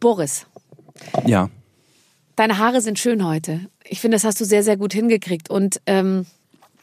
[0.00, 0.46] Boris,
[1.24, 1.48] Ja.
[2.36, 3.60] Deine Haare sind schön heute.
[3.88, 5.50] Ich finde, das hast du sehr, sehr gut hingekriegt.
[5.50, 6.26] Und ähm,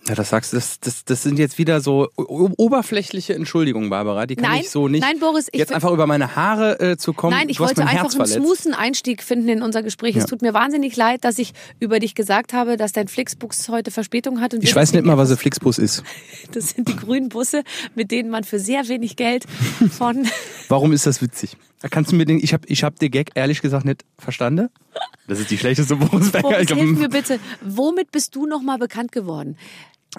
[0.07, 4.25] Ja, das sagst du, das, das, das sind jetzt wieder so oberflächliche Entschuldigungen, Barbara.
[4.25, 5.01] Die kann Nein, ich so nicht.
[5.01, 7.35] nein, Boris, ich Jetzt einfach über meine Haare äh, zu kommen.
[7.37, 10.15] nein, ich wollte einfach einen smoothen Einstieg finden in unser Gespräch.
[10.15, 10.27] Es Ja.
[10.27, 14.41] tut mir wahnsinnig leid, dass ich über dich gesagt habe, dass dein Flixbus heute Verspätung
[14.41, 14.53] hat.
[14.55, 16.03] Ich weiß nicht mal, was ein Flixbus ist.
[16.51, 17.63] Das sind die grünen Busse,
[17.95, 19.45] mit denen man für sehr wenig Geld
[19.91, 20.27] von
[20.67, 21.55] Warum ist das witzig?
[21.89, 24.69] Kannst du mir den, ich habe ich hab den Gag ehrlich gesagt nicht verstanden.
[25.27, 26.49] Das ist die schlechteste Boris Becker.
[26.49, 27.39] Boris, hilf mir bitte.
[27.61, 29.57] Womit bist du noch mal bekannt geworden?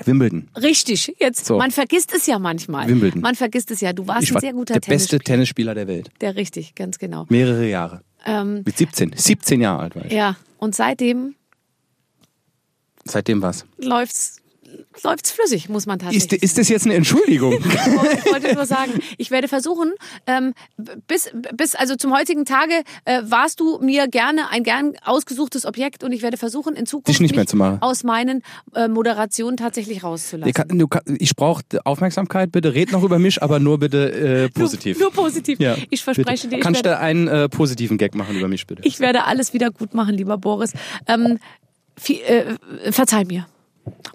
[0.05, 0.49] Wimbledon.
[0.61, 1.45] Richtig, jetzt.
[1.47, 1.59] So.
[1.59, 2.88] Man vergisst es ja manchmal.
[2.88, 3.21] Wimbledon.
[3.21, 3.93] Man vergisst es ja.
[3.93, 5.25] Du warst Ich ein war sehr guter der beste Tennisspieler.
[5.25, 6.11] Tennisspieler der Welt.
[6.21, 7.27] Der richtig, ganz genau.
[7.29, 8.03] Mehrere Jahre.
[8.27, 9.12] Ähm, Mit 17.
[9.14, 10.12] 17 Jahre alt war ich.
[10.12, 11.35] ja, und seitdem
[13.05, 13.67] Seitdem was?
[13.79, 14.38] läuft's
[15.03, 16.43] läuft's flüssig, muss man Ist, tatsächlich.
[16.43, 17.55] ist das jetzt eine Entschuldigung?
[18.25, 19.93] ich wollte nur sagen, ich werde versuchen,
[20.27, 20.55] ähm,
[21.07, 26.05] bis, bis also zum heutigen Tage äh, warst du mir gerne ein gern ausgesuchtes Objekt
[26.05, 27.79] und ich werde versuchen, in Zukunft Dich nicht mehr zu machen.
[27.81, 28.43] aus meinen
[28.75, 30.49] äh, Moderationen tatsächlich rauszulassen.
[30.49, 34.49] Ich, kann- kann- ich brauche Aufmerksamkeit, bitte red noch über mich, aber nur bitte äh,
[34.51, 34.99] positiv.
[34.99, 35.59] Nur, nur positiv.
[35.61, 36.49] ja, ich verspreche bitte.
[36.49, 38.83] dir, ich Kannst du einen äh, positiven Gag machen über mich, bitte?
[38.85, 40.73] ich werde alles wieder gut machen, lieber Boris.
[41.07, 41.39] Ähm,
[41.97, 43.47] viel, äh, verzeih mir.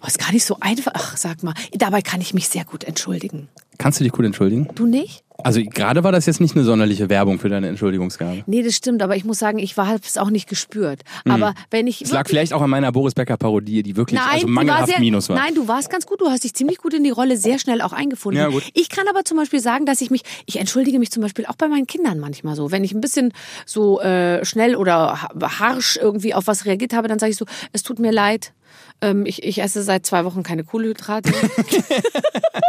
[0.02, 0.92] Oh, ist gar nicht so einfach.
[0.96, 1.54] Ach, sag mal.
[1.74, 3.50] Dabei kann ich mich sehr gut entschuldigen.
[3.78, 4.68] Kannst du dich gut entschuldigen?
[4.76, 5.24] Du nicht?
[5.42, 8.44] Also gerade war das jetzt nicht eine sonderliche Werbung für deine Entschuldigungsgabe.
[8.46, 11.02] Nee, das stimmt, aber ich muss sagen, ich habe es auch nicht gespürt.
[11.24, 12.02] Aber wenn ich.
[12.02, 12.06] Mhm.
[12.08, 14.88] Es lag vielleicht auch an meiner Boris Becker Parodie, die wirklich also die war mangelhaft
[14.90, 15.38] sehr, Minus war.
[15.38, 16.20] Nein, du warst ganz gut.
[16.20, 18.42] Du hast dich ziemlich gut in die Rolle sehr schnell auch eingefunden.
[18.42, 18.64] Ja, gut.
[18.74, 21.56] Ich kann aber zum Beispiel sagen, dass ich mich, ich entschuldige mich zum Beispiel auch
[21.56, 22.72] bei meinen Kindern manchmal so.
[22.72, 23.32] Wenn ich ein bisschen
[23.66, 27.46] so äh, schnell oder ha- harsch irgendwie auf was reagiert habe, dann sage ich so,
[27.72, 28.52] es tut mir leid.
[29.02, 31.32] Ähm, ich, ich esse seit zwei Wochen keine Kohlenhydrate.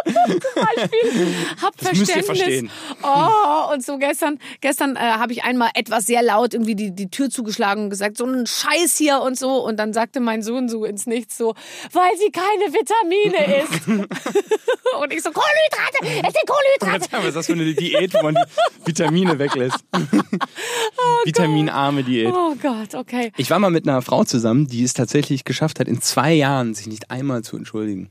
[0.04, 1.34] Beispiel.
[1.60, 2.38] Hab Das müsst ihr Verständnis.
[2.38, 2.70] verstehen.
[3.02, 7.10] Oh, und so gestern, gestern äh, habe ich einmal etwas sehr laut irgendwie die, die
[7.10, 9.64] Tür zugeschlagen und gesagt, so ein Scheiß hier und so.
[9.64, 11.54] Und dann sagte mein Sohn so ins Nichts so,
[11.92, 13.88] weil sie keine Vitamine isst.
[15.00, 17.12] und ich so, Kohlenhydrate, es sind Kohlenhydrate.
[17.12, 19.78] Was ist das für eine Diät, wo man die Vitamine weglässt?
[21.24, 22.32] Vitaminarme Diät.
[22.32, 23.32] Oh Gott, okay.
[23.36, 26.74] Ich war mal mit einer Frau zusammen, die es tatsächlich geschafft hat, in zwei Jahren
[26.74, 28.10] sich nicht einmal zu entschuldigen.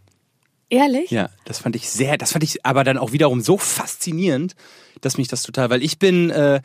[0.70, 1.10] Ehrlich?
[1.10, 4.55] Ja, das fand ich sehr, das fand ich aber dann auch wiederum so faszinierend,
[5.01, 6.62] dass mich das total, weil ich bin, äh,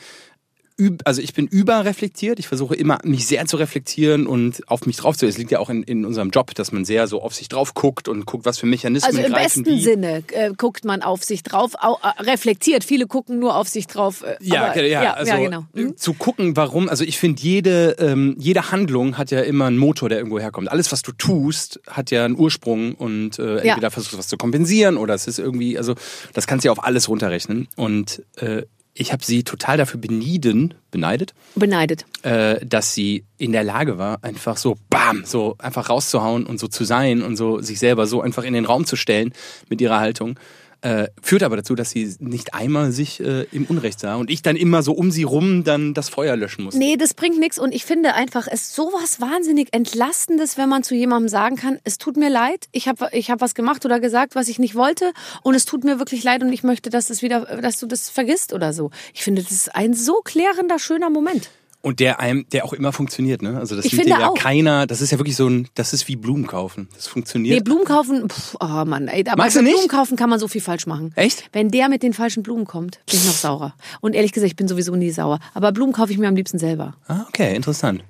[1.05, 2.39] also ich bin überreflektiert.
[2.41, 5.27] Ich versuche immer, mich sehr zu reflektieren und auf mich drauf zu.
[5.27, 7.75] Es liegt ja auch in, in unserem Job, dass man sehr so auf sich drauf
[7.75, 9.81] guckt und guckt, was für Mechanismen Also im greifen besten wie.
[9.83, 12.83] Sinne äh, guckt man auf sich drauf, au, äh, reflektiert.
[12.83, 14.23] Viele gucken nur auf sich drauf.
[14.25, 15.65] Äh, Ja, aber, ja, ja, also ja, genau.
[15.75, 15.97] äh, Mhm.
[15.97, 20.09] zu gucken, warum, also ich finde, jede, ähm, jede Handlung hat ja immer einen Motor,
[20.09, 20.71] der irgendwo herkommt.
[20.71, 23.73] Alles, was du tust, hat ja einen Ursprung und äh, Ja.
[23.75, 25.95] entweder versuchst du was zu kompensieren oder es ist irgendwie, also
[26.33, 27.69] das kannst du ja auf alles runterrechnen.
[27.77, 28.63] Und äh,
[28.95, 32.07] ich habe sie total dafür benieden, beneidet, Beneidet.
[32.23, 36.69] äh, dass sie in der Lage war, einfach so bam, so einfach rauszuhauen und so
[36.69, 39.33] zu sein und so sich selber so einfach in den Raum zu stellen
[39.69, 40.39] mit ihrer Haltung.
[40.85, 44.43] Äh, führt aber dazu, dass sie nicht einmal sich äh, im Unrecht sah und ich
[44.43, 46.79] dann immer so um sie rum dann das Feuer löschen musste.
[46.79, 50.83] Nee, das bringt nichts und ich finde einfach, es ist sowas wahnsinnig Entlastendes, wenn man
[50.83, 53.99] zu jemandem sagen kann, es tut mir leid, ich habe ich hab was gemacht oder
[53.99, 55.13] gesagt, was ich nicht wollte
[55.43, 58.11] und es tut mir wirklich leid und ich möchte, dass, es wieder, dass du das
[58.11, 58.91] vergisst oder so.
[59.15, 61.49] Ich finde, das ist ein so klärender, schöner Moment.
[61.85, 63.59] Und der einem, der auch immer funktioniert, ne?
[63.59, 64.35] Also das Ich finde ja auch.
[64.35, 66.89] keiner, das ist ja wirklich so ein, das ist wie Blumen kaufen.
[66.95, 67.63] Das Nee, funktioniert.
[67.63, 69.75] Blumen kaufen, pff, oh Mann, ey, aber Magst du nicht?
[69.75, 71.13] Blumen kaufen kann man so viel falsch machen.
[71.15, 71.45] Echt?
[71.53, 73.75] Wenn der mit den falschen Blumen kommt, bin ich noch saurer.
[74.01, 75.41] Und ehrlich gesagt, ich bin sowieso nie sauer.
[75.53, 76.95] Aber Blumen kaufe ich mir am liebsten selber.
[77.07, 78.03] ah, okay, interessant.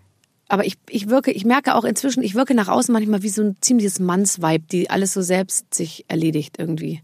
[0.46, 3.42] Aber ich, ich wirke, ich merke auch inzwischen, ich wirke nach außen manchmal wie so
[3.42, 7.02] ein ziemliches Mannsweib, die alles so selbst sich erledigt irgendwie.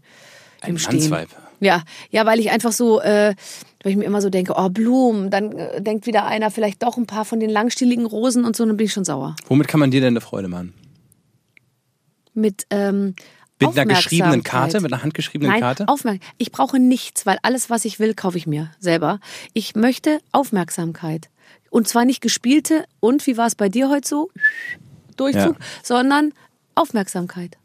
[0.61, 0.75] Ein.
[0.75, 1.27] Mannsweib.
[1.59, 3.35] Ja, ja, weil ich einfach so, äh,
[3.83, 6.97] weil ich mir immer so denke, oh Blumen, dann äh, denkt wieder einer vielleicht doch
[6.97, 9.35] ein paar von den langstieligen Rosen und so, dann bin ich schon sauer.
[9.47, 10.73] Womit kann man dir denn eine Freude machen?
[12.33, 13.15] Mit ähm,
[13.59, 14.43] Mit einer geschriebenen.
[14.43, 15.87] Karte, mit einer handgeschriebenen Nein, Karte?
[15.87, 16.33] Aufmerksamkeit.
[16.37, 19.19] Ich brauche nichts, weil alles, was ich will, kaufe ich mir selber.
[19.53, 21.29] Ich möchte Aufmerksamkeit.
[21.69, 24.29] Und zwar nicht gespielte, und wie war es bei dir heute so?
[25.17, 25.65] Durchzug, Ja.
[25.83, 26.33] sondern
[26.75, 27.57] Aufmerksamkeit.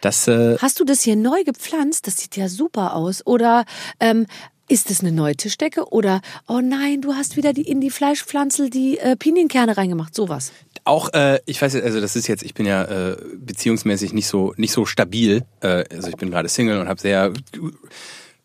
[0.00, 2.06] Das, äh, Hast du das hier neu gepflanzt?
[2.06, 3.26] Das sieht ja super aus.
[3.26, 3.64] Oder
[3.98, 4.26] ähm,
[4.68, 5.90] ist es eine neue Tischdecke?
[5.92, 10.14] Oder, oh nein, du hast wieder die, in die Fleischpflanzel die äh, Pinienkerne reingemacht.
[10.14, 10.52] Sowas.
[10.84, 14.54] auch, äh, ich weiß, also das ist jetzt, ich bin ja äh, beziehungsmäßig nicht so
[14.56, 15.44] nicht so stabil.
[15.60, 17.32] Äh, also ich bin gerade Single und habe sehr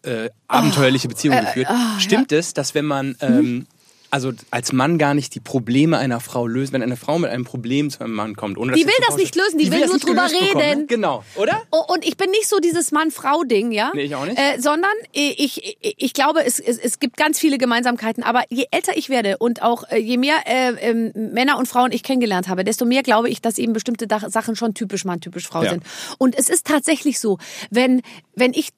[0.03, 1.69] äh, abenteuerliche Beziehungen geführt.
[1.99, 3.67] Stimmt es, dass wenn man ähm,
[4.13, 7.45] also als Mann gar nicht die Probleme einer Frau löst, wenn eine Frau mit einem
[7.45, 9.97] Problem zu einem Mann kommt, ohne Die will das nicht lösen, die will das nur
[9.97, 10.79] drüber bekommen, reden.
[10.81, 10.85] ne?
[10.85, 11.59] Genau, oder?
[11.87, 13.91] Und ich bin nicht so dieses Mann-Frau-Ding, ja?
[13.95, 14.37] Nee, ich auch nicht.
[14.37, 18.23] Äh, sondern ich, ich, ich glaube, es, es, es gibt ganz viele Gemeinsamkeiten.
[18.23, 21.91] Aber je älter ich werde und auch äh, je mehr äh, ähm, Männer und Frauen
[21.91, 25.47] ich kennengelernt habe, desto mehr glaube ich, dass eben bestimmte Sachen schon typisch Mann, typisch
[25.47, 25.71] Frau Ja.
[25.71, 25.83] sind.
[26.19, 27.39] Und es ist tatsächlich so,
[27.71, 28.03] wenn,
[28.35, 28.69] wenn ich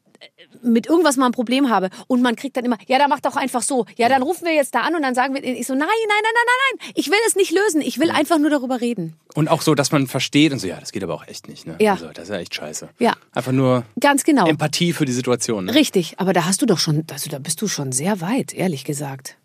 [0.66, 3.36] mit irgendwas mal ein Problem habe und man kriegt dann immer, ja, dann mach doch
[3.36, 3.86] einfach so.
[3.98, 6.08] Ja, dann rufen wir jetzt da an und dann sagen wir, ich so, nein, nein,
[6.10, 7.82] nein, nein, nein, nein, ich will es nicht lösen.
[7.82, 9.16] Ich will einfach nur darüber reden.
[9.36, 11.68] Und auch so, dass man versteht und so, ja, das geht aber auch echt nicht.
[11.68, 11.76] Ne?
[11.80, 11.94] Ja.
[11.94, 12.90] Also, das ist ja echt scheiße.
[13.00, 13.14] Ja.
[13.34, 14.48] Einfach nur Ganz genau.
[14.48, 15.66] Empathie für die Situation.
[15.66, 15.76] Ne?
[15.76, 18.84] Richtig, aber da hast du doch schon, also da bist du schon sehr weit, ehrlich
[18.86, 19.38] gesagt.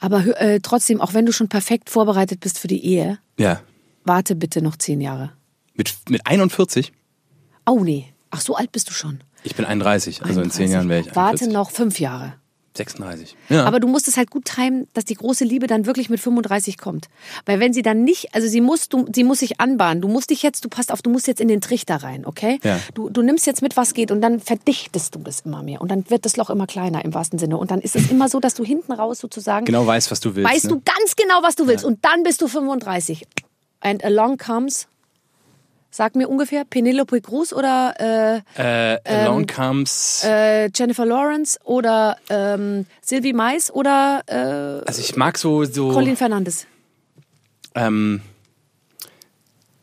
[0.00, 3.60] Aber äh, trotzdem, auch wenn du schon perfekt vorbereitet bist für die Ehe, Ja.
[4.04, 5.32] warte bitte noch zehn Jahre.
[5.74, 6.92] Mit, mit 41?
[7.66, 9.20] Oh nee, ach so alt bist du schon.
[9.48, 11.52] Ich bin 31, also in 10 Jahren wäre ich Warte 41.
[11.52, 12.34] noch fünf Jahre.
[12.76, 13.34] 36.
[13.48, 13.64] Ja.
[13.64, 16.76] Aber du musst es halt gut timen, dass die große Liebe dann wirklich mit 35
[16.76, 17.08] kommt.
[17.46, 20.02] Weil wenn sie dann nicht, also sie muss, du, sie muss sich anbahnen.
[20.02, 22.60] Du musst dich jetzt, du passt auf, du musst jetzt in den Trichter rein, okay?
[22.62, 22.78] Ja.
[22.92, 25.80] Du, du nimmst jetzt mit, was geht und dann verdichtest du das immer mehr.
[25.80, 27.56] Und dann wird das Loch immer kleiner im wahrsten Sinne.
[27.56, 30.36] Und dann ist es immer so, dass du hinten raus sozusagen genau weißt, was du
[30.36, 30.52] willst.
[30.52, 30.70] weißt ne?
[30.70, 31.86] du ganz genau, was du willst.
[31.86, 33.26] Und dann bist du 35.
[33.80, 34.86] And along comes,
[35.90, 40.22] sag mir ungefähr, Penelope Cruz oder äh, Äh, Along Comes.
[40.24, 45.64] äh, Jennifer Lawrence oder ähm, Sylvie Mais oder äh, also ich mag so.
[45.64, 46.66] so Colin Fernandes.
[47.74, 48.20] ähm,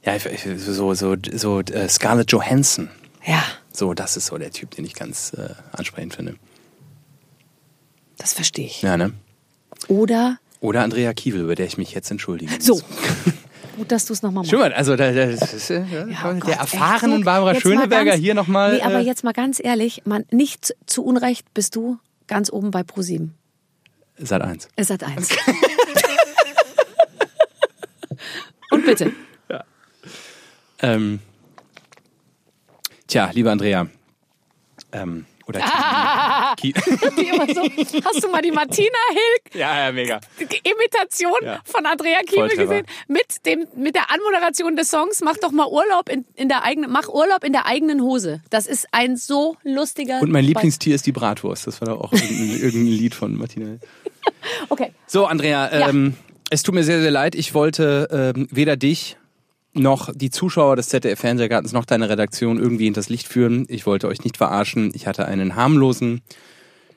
[0.03, 0.13] ja,
[0.57, 2.89] so, so, so äh, Scarlett Johansson.
[3.25, 3.43] Ja.
[3.73, 6.35] So, das ist so der Typ, den ich ganz äh, ansprechend finde.
[8.17, 8.81] Das verstehe ich.
[8.83, 9.13] Ja, ne?
[9.87, 12.65] Oder Oder Andrea Kiewel, über der ich mich jetzt entschuldigen muss.
[12.65, 12.79] so.
[13.77, 14.51] Gut, dass du es nochmal machst.
[14.51, 17.65] Schon mal, also da, das ist, äh, Ja, oh der Gott, erfahrenen echt, Barbara jetzt
[17.65, 18.75] mal Schöneberger ganz- hier nochmal.
[18.77, 21.97] Nee, aber äh, jetzt mal ganz ehrlich, man, nicht zu- Unrecht bist du
[22.27, 23.33] ganz oben bei ProSieben.
[24.17, 24.69] Sat 1.
[24.77, 25.29] Es hat eins.
[28.71, 29.11] Und bitte.
[30.79, 31.19] Ähm,
[33.07, 33.87] tja, liebe Andrea.
[34.91, 35.59] Ähm, oder
[36.57, 36.73] Ki-
[37.15, 37.61] Wie immer so.
[38.05, 40.19] Hast du mal die Martina Hilk Ja, ja, mega.
[40.39, 41.59] Imitation Ja.
[41.65, 42.61] von Andrea Volltreffer.
[42.63, 42.85] gesehen?
[43.07, 46.91] Mit dem mit der Anmoderation des Songs Mach doch mal Urlaub in, in der eigenen
[46.91, 48.41] Mach Urlaub in der eigenen Hose.
[48.49, 51.67] Das ist ein so lustiger Und mein Be- Lieblingstier ist die Bratwurst.
[51.67, 53.77] Das war doch auch irgendein, irgendein Lied von Martina.
[54.69, 54.91] Okay.
[55.07, 55.89] So, Andrea, Ja.
[55.89, 56.15] ähm,
[56.49, 57.35] es tut mir sehr, sehr leid.
[57.35, 59.17] Ich wollte ähm, weder dich
[59.75, 63.65] noch die Zuschauer des ZDF Fernsehgartens noch deine Redaktion irgendwie hinters Licht führen.
[63.69, 64.91] Ich wollte euch nicht verarschen.
[64.93, 66.21] Ich hatte einen harmlosen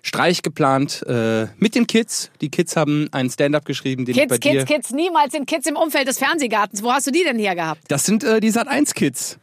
[0.02, 2.30] Streich geplant äh, mit den Kids.
[2.40, 4.64] Die Kids haben einen Stand-up geschrieben, den ich Kids, bei dir...
[4.64, 6.82] Kids, Kids, niemals sind Kids im Umfeld des Fernsehgartens.
[6.82, 7.82] Wo hast du die denn her gehabt?
[7.88, 9.38] Das sind äh, die Sat1-Kids,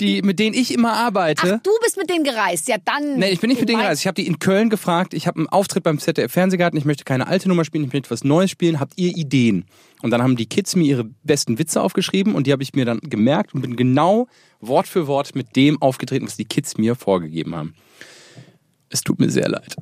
[0.00, 1.54] die, mit denen ich immer arbeite.
[1.56, 2.68] Ach, du bist mit denen gereist.
[2.68, 3.18] Ja, dann.
[3.18, 4.02] Nee, ich bin nicht mit denen gereist.
[4.02, 5.14] Ich habe die in Köln gefragt.
[5.14, 6.78] Ich habe einen Auftritt beim ZDF Fernsehgarten.
[6.78, 8.80] Ich möchte keine alte Nummer spielen, ich möchte was Neues spielen.
[8.80, 9.66] Habt ihr Ideen?
[10.02, 12.84] Und dann haben die Kids mir ihre besten Witze aufgeschrieben und die habe ich mir
[12.84, 14.26] dann gemerkt und bin genau
[14.60, 17.74] Wort für Wort mit dem aufgetreten, was die Kids mir vorgegeben haben.
[18.90, 19.76] Es tut mir sehr leid.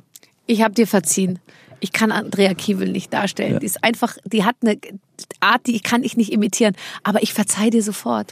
[0.45, 1.39] Ich habe dir verziehen.
[1.79, 3.59] Ich kann Andrea Kiewel nicht darstellen.
[3.59, 4.77] Die ist einfach, die hat eine
[5.39, 6.75] Art, die kann ich nicht imitieren.
[7.03, 8.31] Aber ich verzeih dir sofort.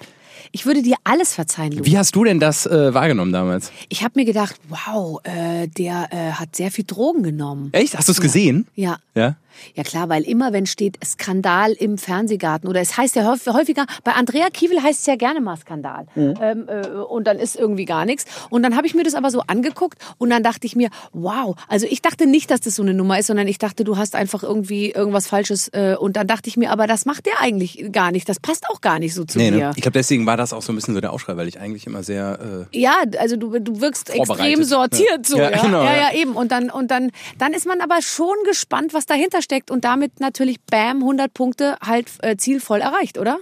[0.52, 1.86] Ich würde dir alles verzeihen, Lu.
[1.86, 3.72] Wie hast du denn das äh, wahrgenommen damals?
[3.90, 7.70] Ich habe mir gedacht, wow, äh, der äh, hat sehr viel Drogen genommen.
[7.74, 7.98] Echt?
[7.98, 8.68] Hast du es gesehen?
[8.76, 8.98] Ja.
[9.16, 9.36] Ja.
[9.76, 13.86] Ja klar, weil immer wenn steht Skandal im Fernsehgarten oder es heißt ja häufig- häufiger,
[14.06, 17.84] bei Andrea Kiewel heißt es ja gerne mal Skandal ähm, äh, und dann ist irgendwie
[17.84, 18.24] gar nichts.
[18.50, 21.58] Und dann habe ich mir das aber so angeguckt und dann dachte ich mir, wow,
[21.68, 24.16] also ich dachte nicht, dass das so eine Nummer ist, sondern ich dachte, du hast
[24.16, 27.84] einfach irgendwie irgendwas Falsches äh, und dann dachte ich mir, aber das macht der eigentlich
[27.92, 29.58] gar nicht, das passt auch gar nicht so zu Nee, mir.
[29.58, 29.72] ne?
[29.76, 31.88] Ich glaube, deswegen war das auch so ein bisschen so der Aufschrei, weil ich eigentlich
[31.88, 32.68] immer sehr.
[32.72, 35.60] Äh, Ja, also du, du wirkst extrem sortiert so, Ja, ja.
[35.60, 36.02] genau, ja, ja.
[36.12, 36.34] ja, eben.
[36.34, 37.10] Und dann, und dann,
[37.40, 41.78] dann ist man aber schon gespannt, was dahinter steckt und damit natürlich, bam, 100 Punkte
[41.84, 43.40] halt äh, zielvoll erreicht, oder?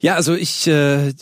[0.00, 1.12] Ja, also ich äh,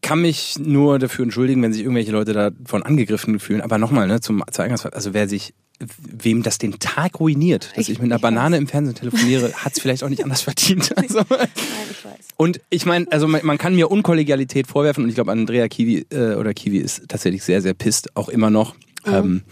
[0.00, 3.60] kann mich nur dafür entschuldigen, wenn sich irgendwelche Leute davon angegriffen fühlen.
[3.60, 5.52] Aber nochmal, ne, zum, zur Eingangsfrage, also wer sich,
[5.98, 9.52] wem das den Tag ruiniert, dass ich, Ich- mit einer ich Banane im Fernsehen telefoniere,
[9.54, 10.92] hat es vielleicht auch nicht anders verdient.
[10.96, 11.48] Also, Nein,
[11.90, 12.12] ich weiß.
[12.36, 16.06] und ich meine, also man, man kann mir Unkollegialität vorwerfen und ich glaube, Andrea Kiwi
[16.10, 18.74] äh, oder Kiwi ist tatsächlich sehr, sehr pisst, auch immer noch.
[19.06, 19.12] Mhm.
[19.14, 19.42] Ähm,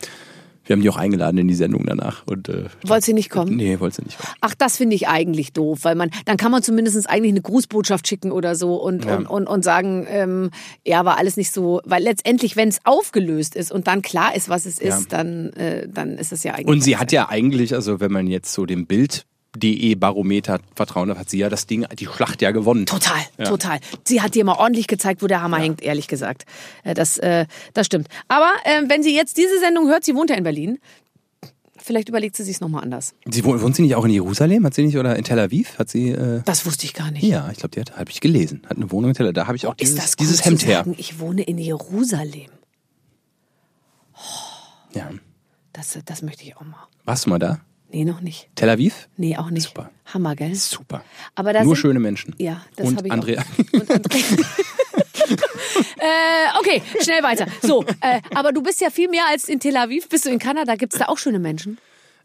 [0.67, 2.27] wir haben die auch eingeladen in die Sendung danach.
[2.27, 3.57] Und, äh, Wollte sie nicht kommen?
[3.57, 4.33] Nee, wollte sie nicht kommen.
[4.41, 8.07] Ach, das finde ich eigentlich doof, weil man, dann kann man zumindest eigentlich eine Grußbotschaft
[8.09, 9.17] schicken oder so und, Ja.
[9.17, 10.51] und, und, und sagen, ähm,
[10.85, 14.49] ja, war alles nicht so, weil letztendlich, wenn es aufgelöst ist und dann klar ist,
[14.49, 15.19] was es ist, Ja.
[15.19, 16.67] dann, äh, dann ist es ja eigentlich.
[16.67, 21.09] Und sie hat ja eigentlich, also wenn man jetzt so dem Bild DE Barometer vertrauen
[21.09, 22.87] darf, hat sie ja das Ding, die Schlacht ja gewonnen.
[22.87, 23.79] Total, total.
[24.05, 26.45] Sie hat dir mal ordentlich gezeigt, wo der Hammer hängt, ehrlich gesagt.
[26.83, 28.09] Äh, Das, äh, das stimmt.
[28.29, 30.79] Aber äh, wenn sie jetzt diese Sendung hört, sie wohnt ja in Berlin,
[31.79, 33.15] vielleicht überlegt sie sich nochmal anders.
[33.31, 34.65] Sie wohnt, wohnt sie nicht auch in Jerusalem?
[34.65, 35.79] Hat sie nicht oder in Tel Aviv?
[35.79, 36.11] Hat sie?
[36.11, 37.23] Äh, Das wusste ich gar nicht.
[37.25, 38.63] ja, ich glaube, die hat, habe ich gelesen.
[38.69, 39.35] Hat eine Wohnung in Tel Aviv.
[39.35, 40.79] Da habe ich auch dieses, Ist das gut dieses zu Hemd her.
[40.79, 42.51] sagen, ich wohne in Jerusalem.
[44.95, 45.11] Ja.
[45.73, 46.87] Das, das möchte ich auch mal.
[47.05, 47.61] Warst du mal da?
[47.95, 48.49] Nee, noch nicht.
[48.57, 49.09] Tel Aviv?
[49.17, 49.69] Nee, auch nicht.
[49.69, 49.89] Super.
[50.13, 50.53] Hammer, gell?
[50.57, 51.05] Super.
[51.37, 52.35] Aber da Nur sind- schöne Menschen.
[52.39, 53.41] Ja, das habe ich Andrea.
[53.41, 53.73] Auch.
[53.81, 54.21] Und Andrea.
[55.99, 57.47] äh, okay, schnell weiter.
[57.63, 60.09] So, äh, aber du bist ja viel mehr als in Tel Aviv.
[60.09, 60.75] Bist du in Kanada?
[60.75, 61.79] Gibt es da auch schöne Menschen?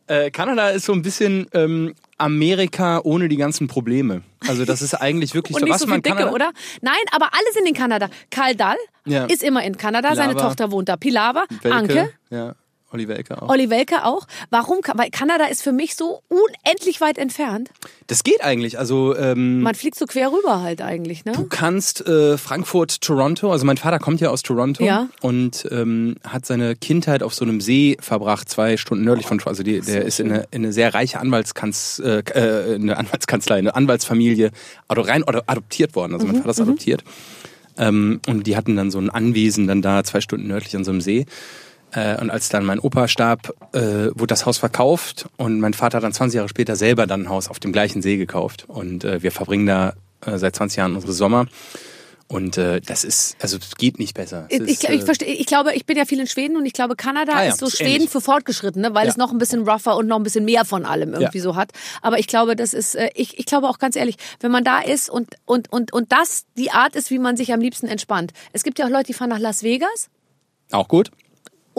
[0.07, 4.23] Äh, Kanada ist so ein bisschen ähm, Amerika ohne die ganzen Probleme.
[4.47, 6.51] Also das ist eigentlich wirklich Und so, nicht was so viel man Dicke, Kanada, oder?
[6.81, 8.09] Nein, aber alle sind in Kanada.
[8.31, 9.25] Karl Dahl Ja.
[9.25, 10.15] ist immer in Kanada.
[10.15, 10.47] Seine Pilawa.
[10.47, 10.97] Tochter wohnt da.
[10.97, 12.55] Pilava, Welke, Anke, Ja,
[12.91, 13.49] Olli Welke auch.
[13.49, 14.25] Olli Welke auch.
[14.49, 14.79] Warum?
[14.95, 17.69] Weil Kanada ist für mich so unendlich weit entfernt.
[18.07, 18.79] Das geht eigentlich.
[18.79, 21.33] Also ähm, Man fliegt so quer rüber halt eigentlich, ne?
[21.33, 25.07] Du kannst äh, Frankfurt, Toronto, also mein Vater kommt ja aus Toronto Ja.
[25.21, 29.49] und ähm, hat seine Kindheit auf so einem See verbracht, zwei Stunden nördlich von Toronto.
[29.51, 33.57] Also die, der ist in eine, in eine sehr reiche Anwaltskanz, äh, äh, eine Anwaltskanzlei,
[33.57, 34.51] eine Anwaltsfamilie
[34.87, 36.13] ado, rein ado, adoptiert worden.
[36.13, 37.03] Also mein Vater ist adoptiert.
[37.77, 40.91] Ähm, und die hatten dann so ein Anwesen dann da zwei Stunden nördlich an so
[40.91, 41.25] einem See.
[41.91, 43.79] Äh, und als dann mein Opa starb, äh,
[44.13, 47.29] wurde das Haus verkauft und mein Vater hat dann 20 Jahre später selber dann ein
[47.29, 48.65] Haus auf dem gleichen See gekauft.
[48.67, 49.93] Und äh, wir verbringen da
[50.25, 51.47] äh, seit 20 Jahren unsere Sommer.
[52.31, 54.45] Und äh, das ist, also es geht nicht besser.
[54.49, 56.65] Es Ich, ist, ich, äh, verstehe, ich glaube, ich bin ja viel in Schweden und
[56.67, 58.11] ich glaube, Kanada Ah ja, ist so ist Schweden ähnlich.
[58.11, 59.09] für Fortgeschrittene, weil Ja.
[59.11, 61.43] es noch ein bisschen rougher und noch ein bisschen mehr von allem irgendwie Ja.
[61.43, 61.71] so hat.
[62.03, 64.79] Aber ich glaube, das ist, äh, ich, ich glaube auch ganz ehrlich, wenn man da
[64.79, 68.31] ist und, und, und, und das die Art ist, wie man sich am liebsten entspannt.
[68.53, 70.09] Es gibt ja auch Leute, die fahren nach Las Vegas
[70.71, 71.09] Auch gut.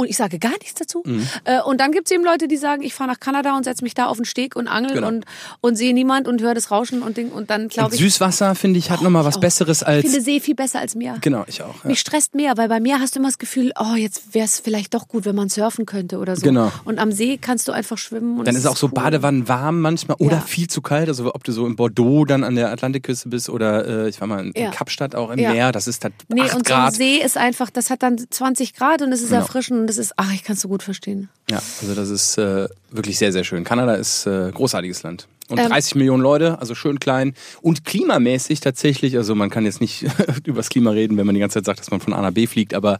[0.01, 1.03] Und ich sage gar nichts dazu.
[1.07, 1.27] Mhm.
[1.45, 3.95] Äh, und dann gibt's eben Leute, die sagen, ich fahre nach Kanada und setze mich
[3.95, 5.09] da auf den Steg und angel Genau.
[5.09, 5.25] und,
[5.61, 7.31] und sehe niemand und höre das Rauschen und Ding.
[7.31, 9.41] Und dann glaube ich, Süßwasser, finde ich, hat nochmal was auch.
[9.41, 10.03] Besseres ich als.
[10.03, 11.17] finde See viel besser als Meer.
[11.21, 11.75] Genau, ich auch.
[11.85, 11.89] Ja.
[11.89, 14.61] Mich stresst mehr, weil bei Meer hast du immer das Gefühl, oh, jetzt wäre es
[14.61, 16.43] vielleicht doch gut, wenn man surfen könnte oder so.
[16.43, 16.71] Genau.
[16.85, 18.39] Und am See kannst du einfach schwimmen.
[18.39, 18.93] Und Dann ist auch so cool.
[18.95, 20.41] Badewannen warm manchmal oder Ja.
[20.41, 21.09] viel zu kalt.
[21.09, 24.29] Also ob du so in Bordeaux dann an der Atlantikküste bist oder äh, ich war
[24.29, 24.67] mal in, Ja.
[24.67, 25.37] in Kapstadt auch im.
[25.41, 25.73] Meer.
[25.73, 26.95] Das ist halt Nee, 8 und so ein Grad.
[26.95, 29.41] See ist einfach, das hat dann 20 Grad und es ist Genau.
[29.41, 31.29] erfrischend es ist, ach, ich kann es so gut verstehen.
[31.51, 33.65] Ja, also das ist äh, wirklich sehr, sehr schön.
[33.65, 35.27] Kanada ist äh, großartiges Land.
[35.49, 37.35] Und Ähm, 30 Millionen Leute, also schön klein.
[37.61, 40.07] Und klimamäßig tatsächlich, also man kann jetzt nicht
[40.45, 42.47] übers Klima reden, wenn man die ganze Zeit sagt, dass man von A nach B
[42.47, 42.99] fliegt, aber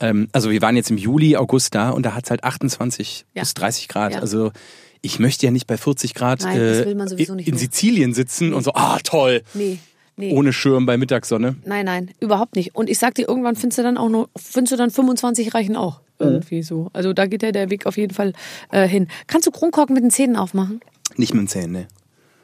[0.00, 3.26] ähm, also wir waren jetzt im Juli, August da und da hat es halt 28
[3.34, 3.42] Ja.
[3.42, 4.12] bis 30 Grad.
[4.14, 4.20] Ja.
[4.20, 4.52] Also
[5.02, 7.58] ich möchte ja nicht bei 40 Grad Nein, das äh, in.
[7.58, 9.78] Sizilien sitzen und so, ah toll, Nee,
[10.16, 10.32] nee.
[10.32, 11.56] ohne Schirm bei Mittagssonne.
[11.64, 12.74] Nein, nein, überhaupt nicht.
[12.74, 15.76] Und ich sag dir, irgendwann findest du dann auch nur, findest du dann 25 reichen
[15.76, 16.00] auch.
[16.18, 16.88] Irgendwie so.
[16.92, 18.32] Also da geht ja der Weg auf jeden Fall
[18.70, 19.08] äh, hin.
[19.26, 20.80] Kannst du Kronkorken mit den Zähnen aufmachen?
[21.16, 21.88] Nicht mit den Zähnen, ne.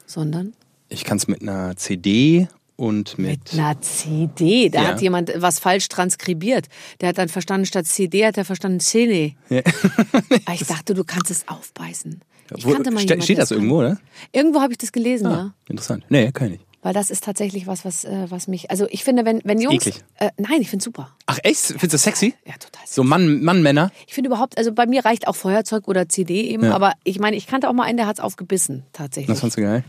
[0.05, 0.53] Sondern?
[0.89, 3.39] Ich kann es mit einer CD und mit...
[3.53, 4.69] Na, CD.
[4.69, 4.87] Da Ja.
[4.89, 6.67] hat jemand was falsch transkribiert.
[6.99, 9.35] Der hat dann verstanden, statt CD hat er verstanden CD.
[9.49, 9.61] Ja.
[10.45, 12.21] Ah, ich dachte, du kannst es aufbeißen.
[12.57, 13.99] Ich Wo- kannte mal ste- jemand, steht das irgendwo, oder?
[14.33, 15.53] Irgendwo habe ich das gelesen, ja.
[15.67, 16.03] Interessant.
[16.09, 16.65] Nee, kann ich nicht.
[16.81, 18.71] Weil das ist tatsächlich was, was, äh, was mich.
[18.71, 19.85] Also ich finde, wenn, wenn Jungs.
[19.85, 20.01] eklig.
[20.17, 21.13] Äh, nein, ich finde super.
[21.25, 21.59] Ach echt?
[21.59, 22.33] Findest du das sexy?
[22.45, 22.83] Ja, total.
[22.87, 23.91] So Mann, Mann, Männer?
[24.07, 26.73] Ich finde überhaupt, also bei mir reicht auch Feuerzeug oder CD eben, Ja.
[26.75, 29.27] aber ich meine, ich kannte auch mal einen, der hat's aufgebissen, tatsächlich.
[29.27, 29.83] Das fandst du geil.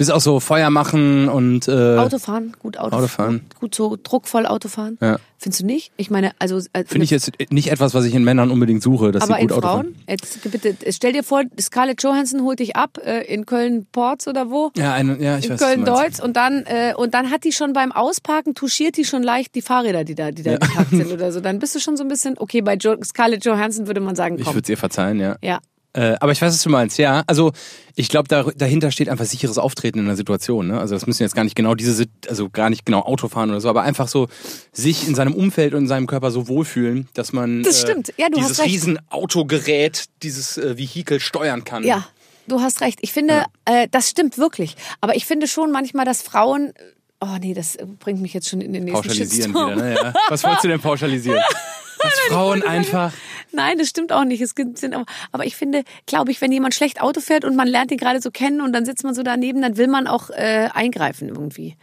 [0.00, 3.42] Bist auch so Feuer machen und äh, Autofahren, gut Auto Autofahren.
[3.60, 4.96] Gut so druckvoll Autofahren.
[5.02, 5.18] Ja.
[5.36, 5.92] Findest du nicht?
[5.98, 6.56] Ich meine, also.
[6.72, 9.42] Äh, finde ich jetzt nicht etwas, was ich in Männern unbedingt suche, dass aber sie
[9.42, 10.04] in gut Auto Frauen, fahren.
[10.08, 14.70] jetzt bitte, stell dir vor, Scarlett Johansson holt dich ab äh, in Köln-Ports oder wo?
[14.74, 15.60] Ja, ein, ja, ich in weiß.
[15.60, 19.54] Köln-Deutz und dann äh, und dann hat die schon beim Ausparken touchiert die schon leicht
[19.54, 21.40] die Fahrräder, die da, die da gepackt sind oder so.
[21.40, 24.38] Dann bist du schon so ein bisschen, okay, bei jo Scarlett Johansson würde man sagen,
[24.38, 24.54] Ich komm.
[24.54, 25.36] würde es ihr verzeihen, ja.
[25.42, 25.58] Ja.
[25.92, 27.24] Äh, aber ich weiß, was du meinst, ja.
[27.26, 27.52] Also
[27.96, 30.68] ich glaube, da, dahinter steht einfach sicheres Auftreten in der Situation.
[30.68, 30.78] Ne?
[30.78, 33.68] Also das müssen jetzt gar nicht genau diese, also gar nicht genau Autofahren oder so,
[33.68, 34.28] aber einfach so
[34.72, 38.12] sich in seinem Umfeld und in seinem Körper so wohlfühlen, dass man Das stimmt.
[38.16, 38.70] Ja, du dieses hast recht.
[38.70, 41.82] riesen Autogerät, dieses äh, Vehikel steuern kann.
[41.82, 42.06] Ja,
[42.46, 43.00] du hast recht.
[43.02, 44.76] Ich finde, äh, das stimmt wirklich.
[45.00, 46.72] Aber ich finde schon manchmal, dass Frauen.
[47.20, 49.72] Oh nee, das bringt mich jetzt schon in den nächsten Pauschalisieren Shitstorm.
[49.76, 49.94] wieder, ne?
[49.94, 50.14] Ja.
[50.28, 51.42] Was wolltest du denn pauschalisieren?
[52.02, 53.12] Dass Frauen einfach.
[53.52, 54.40] Nein, das stimmt auch nicht.
[54.40, 54.94] Es gibt, sind
[55.32, 58.20] aber, ich finde, glaube ich, wenn jemand schlecht Auto fährt und man lernt ihn gerade
[58.20, 61.76] so kennen und dann sitzt man so daneben, dann will man auch äh, eingreifen irgendwie.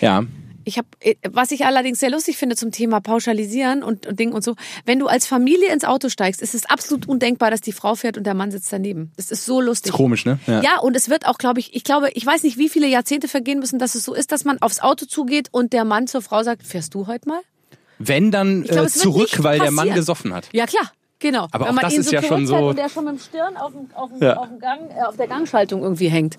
[0.00, 0.24] Ja.
[0.66, 0.88] Ich habe,
[1.30, 4.56] was ich allerdings sehr lustig finde zum Thema Pauschalisieren und, und Ding und so.
[4.86, 8.16] Wenn du als Familie ins Auto steigst, ist es absolut undenkbar, dass die Frau fährt
[8.16, 9.12] und der Mann sitzt daneben.
[9.16, 9.92] Das ist so lustig.
[9.92, 10.38] Ist komisch, ne?
[10.46, 10.62] Ja.
[10.62, 13.28] Ja, und es wird auch, glaube ich, ich glaube, ich weiß nicht, wie viele Jahrzehnte
[13.28, 16.22] vergehen müssen, dass es so ist, dass man aufs Auto zugeht und der Mann zur
[16.22, 17.40] Frau sagt, fährst du heute mal?
[17.98, 19.96] Wenn dann glaub, äh, zurück, weil der Mann passieren.
[19.96, 20.48] gesoffen hat.
[20.52, 20.90] Ja, klar.
[21.20, 21.46] Genau.
[21.52, 23.18] Aber Wenn auch man das ihn ist ja schon so- Und der schon mit dem
[23.18, 24.36] Stirn auf, dem, auf, dem, Ja.
[24.36, 26.36] auf, dem Gang, äh, auf der Gangschaltung irgendwie hängt.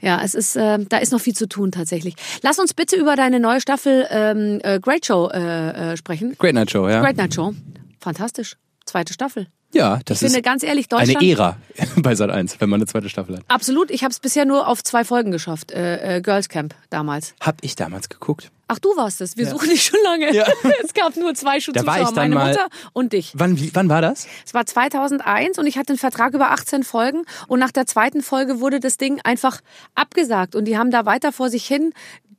[0.00, 2.14] Ja, es ist, äh, da ist noch viel zu tun tatsächlich.
[2.42, 6.34] Lass uns bitte über deine neue Staffel ähm, äh, Great Show äh, äh, sprechen.
[6.38, 7.00] Great Night Show, ja.
[7.00, 7.52] Great Night Show.
[8.00, 8.56] Fantastisch.
[8.86, 9.46] Zweite Staffel.
[9.72, 11.22] Ja, das Ich finde ist ganz ehrlich, eine Deutschland.
[11.26, 11.56] Ära
[11.96, 13.44] bei Sat 1, wenn man eine zweite Staffel hat.
[13.48, 13.90] Absolut.
[13.90, 15.72] Ich habe es bisher nur auf zwei Folgen geschafft.
[15.72, 17.34] Äh, äh, Girls Camp damals.
[17.40, 18.50] Hab ich damals geguckt.
[18.68, 19.36] Ach, du warst es.
[19.36, 20.32] Wir suchen dich schon lange.
[20.34, 20.46] Ja.
[20.84, 23.32] es gab nur zwei Schu- Da war Zuschauer, meine Mutter und dich.
[23.34, 24.26] Wann, wie, wann war das?
[24.46, 28.22] Es war 2001 und ich hatte einen Vertrag über 18 Folgen und nach der zweiten
[28.22, 29.60] Folge wurde das Ding einfach
[29.94, 31.92] abgesagt und die haben da weiter vor sich hin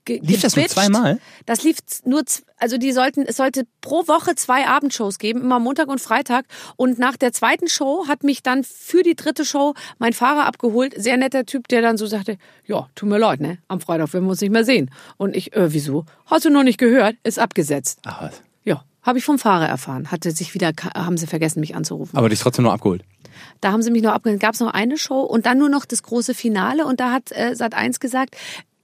[0.06, 1.20] ge Lief das nur zweimal?
[1.46, 2.24] Das lief nur,
[2.58, 6.46] also die sollten, es sollte pro Woche zwei Abendshows geben, immer Montag und Freitag.
[6.76, 10.94] Und nach der zweiten Show hat mich dann für die dritte Show mein Fahrer abgeholt.
[10.98, 14.26] Sehr netter Typ, der dann so sagte, ja, tut mir leid, ne, am Freitag werden
[14.26, 14.92] wir uns nicht mehr sehen.
[15.18, 16.06] Und ich, äh, wieso?
[16.26, 17.16] Hast du noch nicht gehört?
[17.24, 18.00] Ist abgesetzt.
[18.06, 18.42] Ach was.
[18.64, 20.12] Ja, habe ich vom Fahrer erfahren.
[20.12, 22.18] Hatte sich wieder, haben sie vergessen, mich anzurufen.
[22.18, 23.04] Aber dich trotzdem nur abgeholt.
[23.62, 24.40] Da haben sie mich noch abgeholt.
[24.40, 26.86] Gab es noch eine Show und dann nur noch das große Finale.
[26.86, 28.36] Und da hat äh, Sat1 gesagt,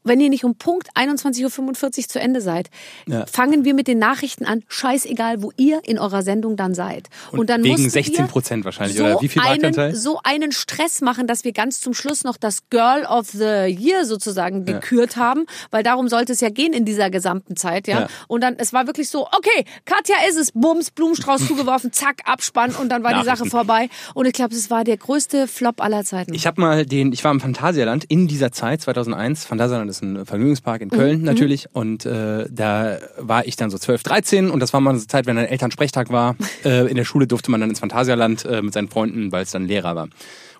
[0.04, 2.70] wenn ihr nicht um Punkt 21.45 Uhr zu Ende seid,
[3.08, 3.26] Ja.
[3.26, 4.64] fangen wir mit den Nachrichten an.
[4.68, 7.08] Scheißegal, wo ihr in eurer Sendung dann seid.
[7.32, 9.22] Und, dann wegen mussten 16 wir Prozent wahrscheinlich, so oder?
[9.22, 9.96] Wie viel einen?
[9.96, 14.06] So einen Stress machen, dass wir ganz zum Schluss noch das Girl of the Year
[14.06, 18.02] sozusagen gekürt haben, weil darum sollte es ja gehen in dieser gesamten Zeit, ja.
[18.02, 18.08] Ja.
[18.28, 22.74] Und dann, es war wirklich so, okay, Katja ist es, Bums, Blumenstrauß zugeworfen, zack, Abspann
[22.76, 23.90] und dann war die Sache vorbei.
[24.14, 26.34] Und ich glaube, es war der größte Flop aller Zeiten.
[26.34, 29.46] Ich habe mal den, ich war im Phantasialand in dieser Zeit, 2001.
[29.46, 31.68] Phantasialand ist ein Vergnügungspark in Mhm, Köln natürlich.
[31.74, 35.08] Und äh, da war ich dann so 12, 13 und das war mal so eine
[35.08, 36.36] Zeit, wenn ein Elternsprechtag war.
[36.66, 39.52] äh, in der Schule durfte man dann ins Phantasialand äh, mit seinen Freunden, weil es
[39.52, 40.10] dann Lehrer war.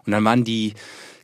[0.06, 0.74] Und dann waren die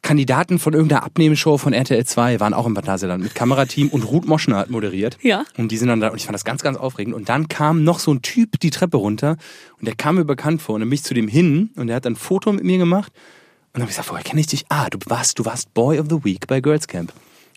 [0.06, 4.28] Kandidaten von irgendeiner Abnehmenshow von RTL 2 waren auch im Phantasialand mit Kamerateam und Ruth
[4.28, 5.18] Moschner hat moderiert.
[5.24, 5.46] Ja.
[5.58, 7.16] Und die sind dann da und ich fand das ganz, ganz aufregend.
[7.16, 9.36] Und dann kam noch so ein Typ die Treppe runter
[9.80, 11.96] und der kam mir bekannt vor und dann bin ich zu dem hin und der
[11.96, 14.48] hat dann ein Foto mit mir gemacht und dann habe ich gesagt, woher kenne ich
[14.48, 14.66] dich?
[14.70, 17.12] Ah, du warst, du warst Boy of the Week bei Girls Camp.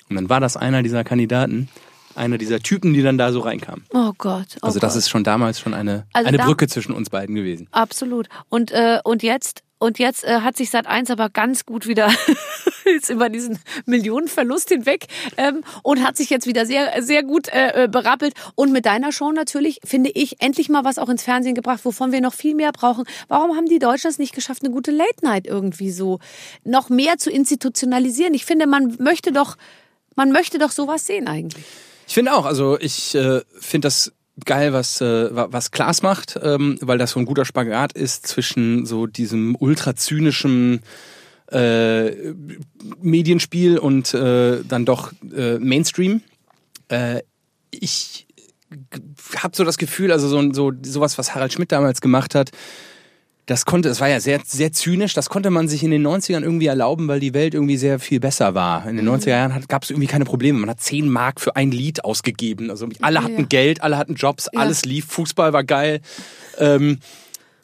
[0.08, 1.68] Und dann war das einer dieser Kandidaten,
[2.14, 3.84] einer dieser Typen, die dann da so reinkamen.
[3.92, 4.56] Oh Gott.
[4.56, 4.98] Oh Also das Gott.
[4.98, 7.68] ist schon damals schon eine, Also eine Brücke zwischen uns beiden gewesen.
[7.70, 8.28] Absolut.
[8.48, 12.10] Und, äh, und jetzt, und jetzt äh, hat sich Sat 1 aber ganz gut wieder
[12.84, 15.06] jetzt über diesen Millionenverlust hinweg
[15.36, 18.34] ähm, und hat sich jetzt wieder sehr, sehr gut äh, äh, berappelt.
[18.56, 22.10] Und mit deiner Show natürlich, finde ich, endlich mal was auch ins Fernsehen gebracht, wovon
[22.10, 23.04] wir noch viel mehr brauchen.
[23.28, 26.18] Warum haben die Deutschen es nicht geschafft, eine gute Late Night irgendwie so
[26.64, 28.34] noch mehr zu institutionalisieren?
[28.34, 29.56] Ich finde, man möchte doch,
[30.18, 31.64] man möchte doch sowas sehen eigentlich.
[32.06, 34.12] Ich finde auch, also ich äh, finde das
[34.44, 38.26] geil, was, äh, wa- was Klaas macht, ähm, weil das so ein guter Spagat ist
[38.26, 40.80] zwischen so diesem ultra zynischen
[41.50, 42.10] äh,
[43.00, 46.20] Medienspiel und äh, dann doch äh, Mainstream.
[46.88, 47.22] Äh,
[47.70, 48.26] ich
[49.36, 52.50] habe so das Gefühl, also so, so sowas, was Harald Schmidt damals gemacht hat,
[53.48, 56.42] das konnte, es war ja sehr, sehr zynisch, das konnte man sich in den 90ern
[56.42, 58.86] irgendwie erlauben, weil die Welt irgendwie sehr viel besser war.
[58.88, 59.10] In den Mhm.
[59.12, 60.58] 90er Jahren gab es irgendwie keine Probleme.
[60.58, 62.70] Man hat 10 Mark für ein Lied ausgegeben.
[62.70, 63.46] Also alle hatten Ja.
[63.48, 64.60] Geld, alle hatten Jobs, Ja.
[64.60, 66.00] alles lief, Fußball war geil.
[66.58, 66.98] Ähm,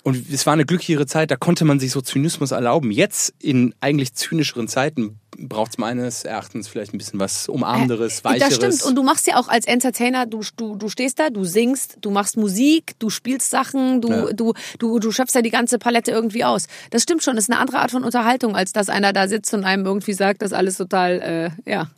[0.04, 2.90] und es war eine glücklichere Zeit, da konnte man sich so Zynismus erlauben.
[2.90, 8.58] Jetzt in eigentlich zynischeren Zeiten braucht es meines Erachtens vielleicht ein bisschen was Umarmenderes, Weicheres.
[8.58, 8.82] Das stimmt.
[8.82, 12.10] Und du machst ja auch als Entertainer, du, du, du stehst da, du singst, du
[12.10, 14.32] machst Musik, du spielst Sachen, du, Ja.
[14.34, 16.66] du, du, du schöpfst ja die ganze Palette irgendwie aus.
[16.90, 17.36] Das stimmt schon.
[17.36, 20.12] Das ist eine andere Art von Unterhaltung, als dass einer da sitzt und einem irgendwie
[20.12, 21.88] sagt, das alles total, äh, ja.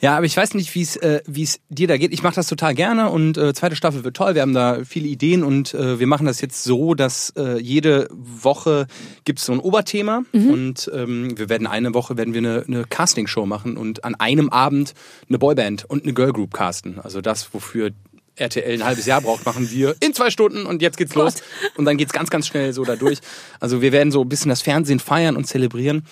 [0.00, 2.12] Ja, aber ich weiß nicht, wie es äh, wie es dir da geht.
[2.12, 4.34] Ich mache das total gerne und äh, zweite Staffel wird toll.
[4.34, 8.08] Wir haben da viele Ideen und äh, wir machen das jetzt so, dass äh, jede
[8.12, 8.86] Woche
[9.24, 12.84] gibt es so ein Oberthema und ähm, wir werden eine Woche werden wir eine, eine
[12.84, 14.94] Castingshow machen und an einem Abend
[15.28, 17.00] eine Boyband und eine Girlgroup casten.
[17.00, 17.90] Also das, wofür
[18.36, 21.34] RTL ein halbes Jahr braucht, machen wir in zwei Stunden und jetzt geht's los.
[21.76, 23.18] Und dann geht's ganz, ganz schnell so da durch.
[23.60, 26.06] Also wir werden so ein bisschen das Fernsehen feiern und zelebrieren.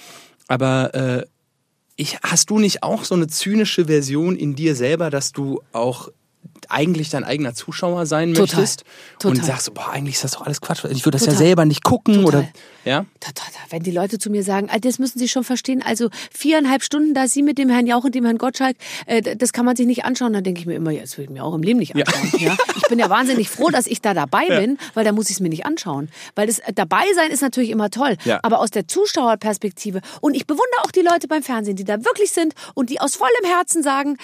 [0.48, 1.26] Aber äh,
[1.96, 6.10] ich, hast du nicht auch so eine zynische Version in dir selber, dass du auch
[6.68, 8.58] eigentlich dein eigener Zuschauer sein Total.
[8.60, 8.84] möchtest
[9.18, 9.38] Total.
[9.38, 10.84] und sagst, boah, eigentlich ist das doch alles Quatsch.
[10.84, 11.38] Ich würde das ja Total.
[11.46, 12.48] selber nicht gucken oder
[12.84, 13.04] ja?
[13.70, 17.26] Wenn die Leute zu mir sagen, das müssen Sie schon verstehen, also viereinhalb Stunden da
[17.26, 18.76] Sie mit dem Herrn Jauch und dem Herrn Gottschalk,
[19.06, 20.32] äh, das kann man sich nicht anschauen.
[20.32, 22.30] Dann denke ich mir immer, ja, das will ich mir auch im Leben nicht anschauen.
[22.40, 22.56] Ja.
[22.76, 25.40] Ich bin ja wahnsinnig froh, dass ich da dabei bin, weil da muss ich es
[25.40, 26.08] mir nicht anschauen.
[26.36, 28.38] Weil das äh, dabei sein ist natürlich immer toll, Ja.
[28.42, 30.00] aber aus der Zuschauerperspektive.
[30.20, 33.16] Und ich bewundere auch die Leute beim Fernsehen, die da wirklich sind und die aus
[33.16, 34.16] vollem Herzen sagen,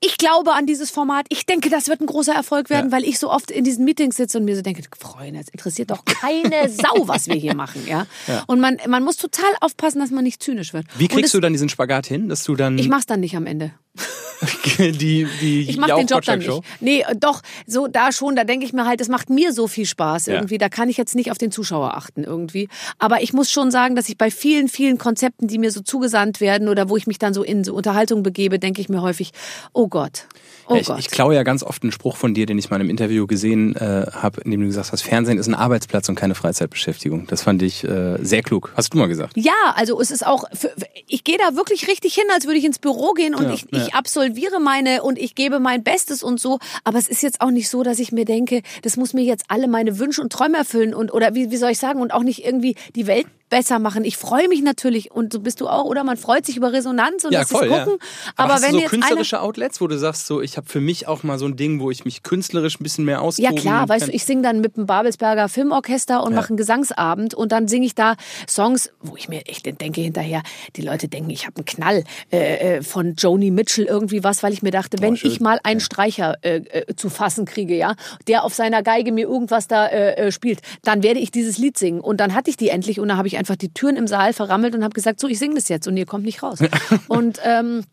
[0.00, 1.26] ich glaube an dieses Format.
[1.28, 2.96] Ich denke, das wird ein großer Erfolg werden, Ja.
[2.96, 5.90] weil ich so oft in diesen Meetings sitze und mir so denke, Freunde, es interessiert
[5.90, 8.06] doch keine Sau, was wir hier machen, ja.
[8.46, 10.86] Und man, man muss total aufpassen, dass man nicht zynisch wird.
[10.96, 13.36] Wie kriegst es, du dann diesen Spagat hin, dass du dann Ich mach's dann nicht
[13.36, 13.72] am Ende.
[14.78, 16.62] die die Ich mache den Job dann nicht.
[16.80, 19.86] Nee, doch, so da schon, da denke ich mir halt, das macht mir so viel
[19.86, 20.34] Spaß Ja.
[20.34, 20.58] irgendwie.
[20.58, 22.68] Da kann ich jetzt nicht auf den Zuschauer achten irgendwie.
[22.98, 26.40] Aber ich muss schon sagen, dass ich bei vielen, vielen Konzepten, die mir so zugesandt
[26.40, 29.32] werden oder wo ich mich dann so in so Unterhaltung begebe, denke ich mir häufig,
[29.72, 30.26] oh Gott,
[30.68, 32.76] oh Ja, ich, ich klaue ja ganz oft einen Spruch von dir, den ich mal
[32.76, 36.08] in einem Interview gesehen äh, habe, in dem du gesagt hast, Fernsehen ist ein Arbeitsplatz
[36.08, 37.26] und keine Freizeitbeschäftigung.
[37.26, 38.72] Das fand ich äh, sehr klug.
[38.76, 39.36] Hast du mal gesagt?
[39.36, 40.70] Ja, also es ist auch, für,
[41.06, 43.66] ich gehe da wirklich richtig hin, als würde ich ins Büro gehen und Ja, ich,
[43.70, 43.82] ja.
[43.82, 46.58] ich absolviere meine und ich gebe mein Bestes und so.
[46.84, 49.44] Aber es ist jetzt auch nicht so, dass ich mir denke, das muss mir jetzt
[49.48, 52.22] alle meine Wünsche und Träume erfüllen und oder wie, wie soll ich sagen und auch
[52.22, 54.04] nicht irgendwie die Welt besser machen.
[54.04, 56.04] Ich freue mich natürlich und so bist du auch, oder?
[56.04, 57.72] Man freut sich über Resonanz und lässt es gucken.
[57.72, 57.98] Aber,
[58.36, 61.06] Aber, hast wenn du so künstlerische Outlets, wo du sagst, so ich habe für mich
[61.08, 63.88] auch mal so ein Ding, wo ich mich künstlerisch ein bisschen mehr austoben Ja klar,
[63.88, 66.36] weißt du, ich singe dann mit dem Babelsberger Filmorchester und Ja.
[66.36, 68.16] mache einen Gesangsabend und dann singe ich da
[68.48, 70.42] Songs, wo ich mir echt denke hinterher,
[70.76, 74.52] die Leute denken, ich habe einen Knall äh, äh, von Joni Mitchell irgendwie was, weil
[74.52, 75.30] ich mir dachte, wenn schön.
[75.30, 77.94] ich mal einen Streicher äh, äh, zu fassen kriege, ja,
[78.26, 82.00] der auf seiner Geige mir irgendwas da äh, spielt, dann werde ich dieses Lied singen
[82.00, 84.32] und dann hatte ich die endlich und dann habe ich einfach die Türen im Saal
[84.32, 86.58] verrammelt und habe gesagt, so ich singe das jetzt und ihr kommt nicht raus.
[87.08, 87.84] und ähm,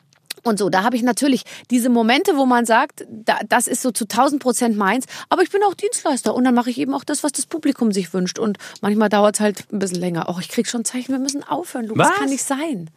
[0.44, 3.90] und so, da habe ich natürlich diese Momente, wo man sagt, da, das ist so
[3.92, 7.04] zu 1000 Prozent meins, aber ich bin auch Dienstleister und dann mache ich eben auch
[7.04, 8.38] das, was das Publikum sich wünscht.
[8.38, 10.28] Und manchmal dauert es halt ein bisschen länger.
[10.30, 12.06] Oh, ich krieg schon Zeichen, wir müssen aufhören, Lukas.
[12.06, 12.10] Was?
[12.10, 12.90] Das kann nicht sein.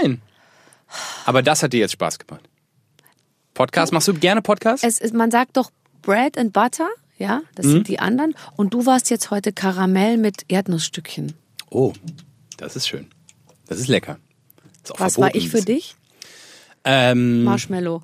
[0.00, 0.22] Nein.
[1.26, 2.48] Aber das hat dir jetzt Spaß gemacht.
[3.52, 4.82] Podcast, machst du gerne Podcast?
[4.82, 6.88] Es ist, man sagt doch Bread and Butter,
[7.18, 8.34] ja, das sind die anderen.
[8.56, 11.34] Und du warst jetzt heute Karamell mit Erdnussstückchen.
[11.74, 11.92] Oh,
[12.56, 13.08] das ist schön.
[13.66, 14.18] Das ist lecker.
[14.84, 15.96] Ist auch Was war ich für dich?
[16.84, 18.02] Ähm, Marshmallow.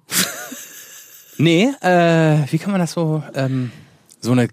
[1.39, 3.71] nee, äh, wie kann man das so, ähm,
[4.21, 4.49] so eine,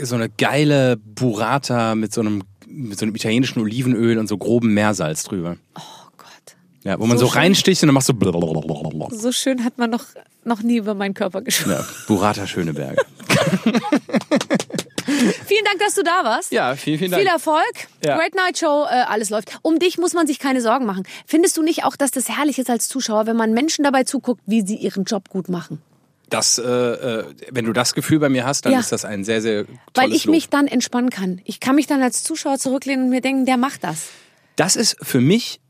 [0.00, 4.72] so eine geile Burrata mit so einem, mit so einem italienischen Olivenöl und so grobem
[4.72, 5.56] Meersalz drüber.
[5.76, 5.80] Oh
[6.16, 6.56] Gott.
[6.84, 9.08] Ja, wo man So so, reinsticht und dann machst du blablabla.
[9.10, 10.04] So schön hat man noch,
[10.44, 11.72] noch nie über meinen Körper gesprochen.
[11.72, 13.02] ja, Burrata Schöneberger.
[15.46, 16.52] Vielen Dank, dass du da warst.
[16.52, 17.22] Ja, vielen, vielen Dank.
[17.22, 17.72] Viel Erfolg.
[18.04, 18.16] Ja.
[18.16, 19.58] Great Night Show, äh, alles läuft.
[19.62, 21.04] Um dich muss man sich keine Sorgen machen.
[21.26, 24.40] Findest du nicht auch, dass das herrlich ist als Zuschauer, wenn man Menschen dabei zuguckt,
[24.46, 25.82] wie sie ihren Job gut machen?
[26.30, 28.78] Das, äh, äh, wenn du das Gefühl bei mir hast, dann Ja.
[28.80, 30.34] ist das ein sehr, sehr tolles Weil ich Lob.
[30.34, 31.40] mich dann entspannen kann.
[31.44, 34.08] Ich kann mich dann als Zuschauer zurücklehnen und mir denken, der macht das.
[34.56, 35.60] Das ist für mich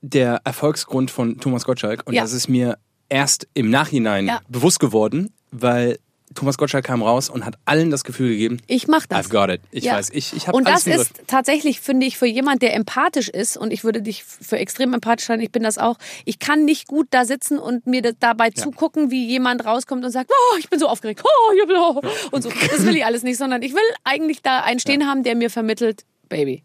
[0.00, 2.22] der Erfolgsgrund von Thomas Gottschalk und Ja.
[2.22, 4.40] das ist mir erst im Nachhinein Ja.
[4.48, 5.98] bewusst geworden, weil
[6.34, 9.26] Thomas Gottschalk kam raus und hat allen das Gefühl gegeben, Ich mach das.
[9.26, 9.60] I've got it.
[9.70, 9.94] Ich Ja.
[9.94, 13.56] weiß, ich, ich habe Und das ist tatsächlich, finde ich, für jemand, der empathisch ist,
[13.56, 16.88] und ich würde dich für extrem empathisch halten, ich bin das auch, ich kann nicht
[16.88, 20.78] gut da sitzen und mir dabei zugucken, wie jemand rauskommt und sagt, oh, ich bin
[20.78, 22.00] so aufgeregt, oh, ich bin oh,
[22.32, 22.50] und so.
[22.70, 25.50] Das will ich alles nicht, sondern ich will eigentlich da einen stehen haben, der mir
[25.50, 26.62] vermittelt, Baby.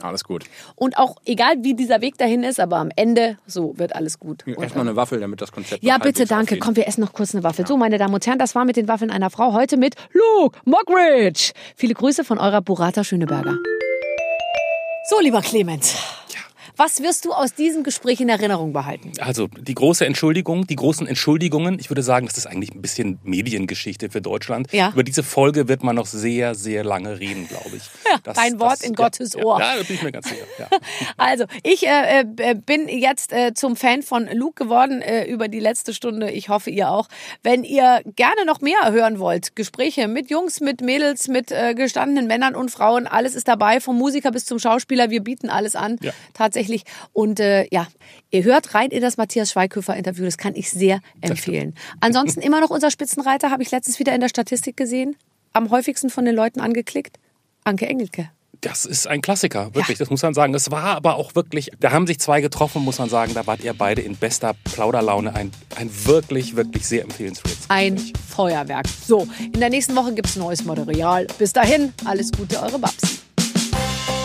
[0.00, 0.44] Alles gut.
[0.74, 4.46] Und auch egal, wie dieser Weg dahin ist, aber am Ende, so wird alles gut.
[4.46, 6.42] Erstmal eine Waffel, damit das Konzept ja, bitte, danke.
[6.54, 6.60] aufgeht.
[6.60, 7.66] Komm, wir essen noch kurz eine Waffel.
[7.66, 9.52] So, meine Damen und Herren, das war mit den Waffeln einer Frau.
[9.52, 11.52] Heute mit Luke Mockridge.
[11.76, 13.56] Viele Grüße von eurer Burrata Schöneberger.
[15.08, 15.94] So, lieber Clemens.
[16.76, 19.12] Was wirst du aus diesem Gespräch in Erinnerung behalten?
[19.20, 21.78] Also die große Entschuldigung, die großen Entschuldigungen.
[21.78, 24.72] Ich würde sagen, das ist eigentlich ein bisschen Mediengeschichte für Deutschland.
[24.72, 24.90] Ja.
[24.90, 27.82] Über diese Folge wird man noch sehr, sehr lange reden, glaube ich.
[28.14, 29.58] Ja, dein Wort in Gottes ja, Ohr.
[29.58, 30.44] Ja, da bin ich mir ganz sicher.
[31.16, 35.58] Also, ich äh, äh, bin jetzt äh, zum Fan von Luke geworden äh, über die
[35.58, 36.30] letzte Stunde.
[36.30, 37.08] Ich hoffe, ihr auch.
[37.42, 42.26] Wenn ihr gerne noch mehr hören wollt, Gespräche mit Jungs, mit Mädels, mit äh, gestandenen
[42.26, 45.10] Männern und Frauen, alles ist dabei, vom Musiker bis zum Schauspieler.
[45.10, 46.12] Wir bieten alles an, Ja.
[46.64, 46.84] Tatsächlich.
[47.12, 47.86] Und äh, ja,
[48.30, 50.24] ihr hört rein in das Matthias Schweighöfer-Interview.
[50.24, 51.74] Das kann ich sehr empfehlen.
[52.00, 55.16] Ansonsten immer noch unser Spitzenreiter, habe ich letztens wieder in der Statistik gesehen.
[55.52, 57.18] Am häufigsten von den Leuten angeklickt.
[57.64, 58.30] Anke Engelke.
[58.60, 60.54] Das ist ein Klassiker, wirklich, das muss man sagen.
[60.54, 63.34] Das war aber auch wirklich, da haben sich zwei getroffen, muss man sagen.
[63.34, 65.34] Da wart ihr beide in bester Plauderlaune.
[65.34, 67.98] Ein, ein wirklich, wirklich sehr empfehlenswertes ein.
[68.26, 68.86] Feuerwerk.
[68.88, 71.26] So, in der nächsten Woche gibt's neues Material.
[71.38, 73.18] Bis dahin, alles Gute, eure Babsi.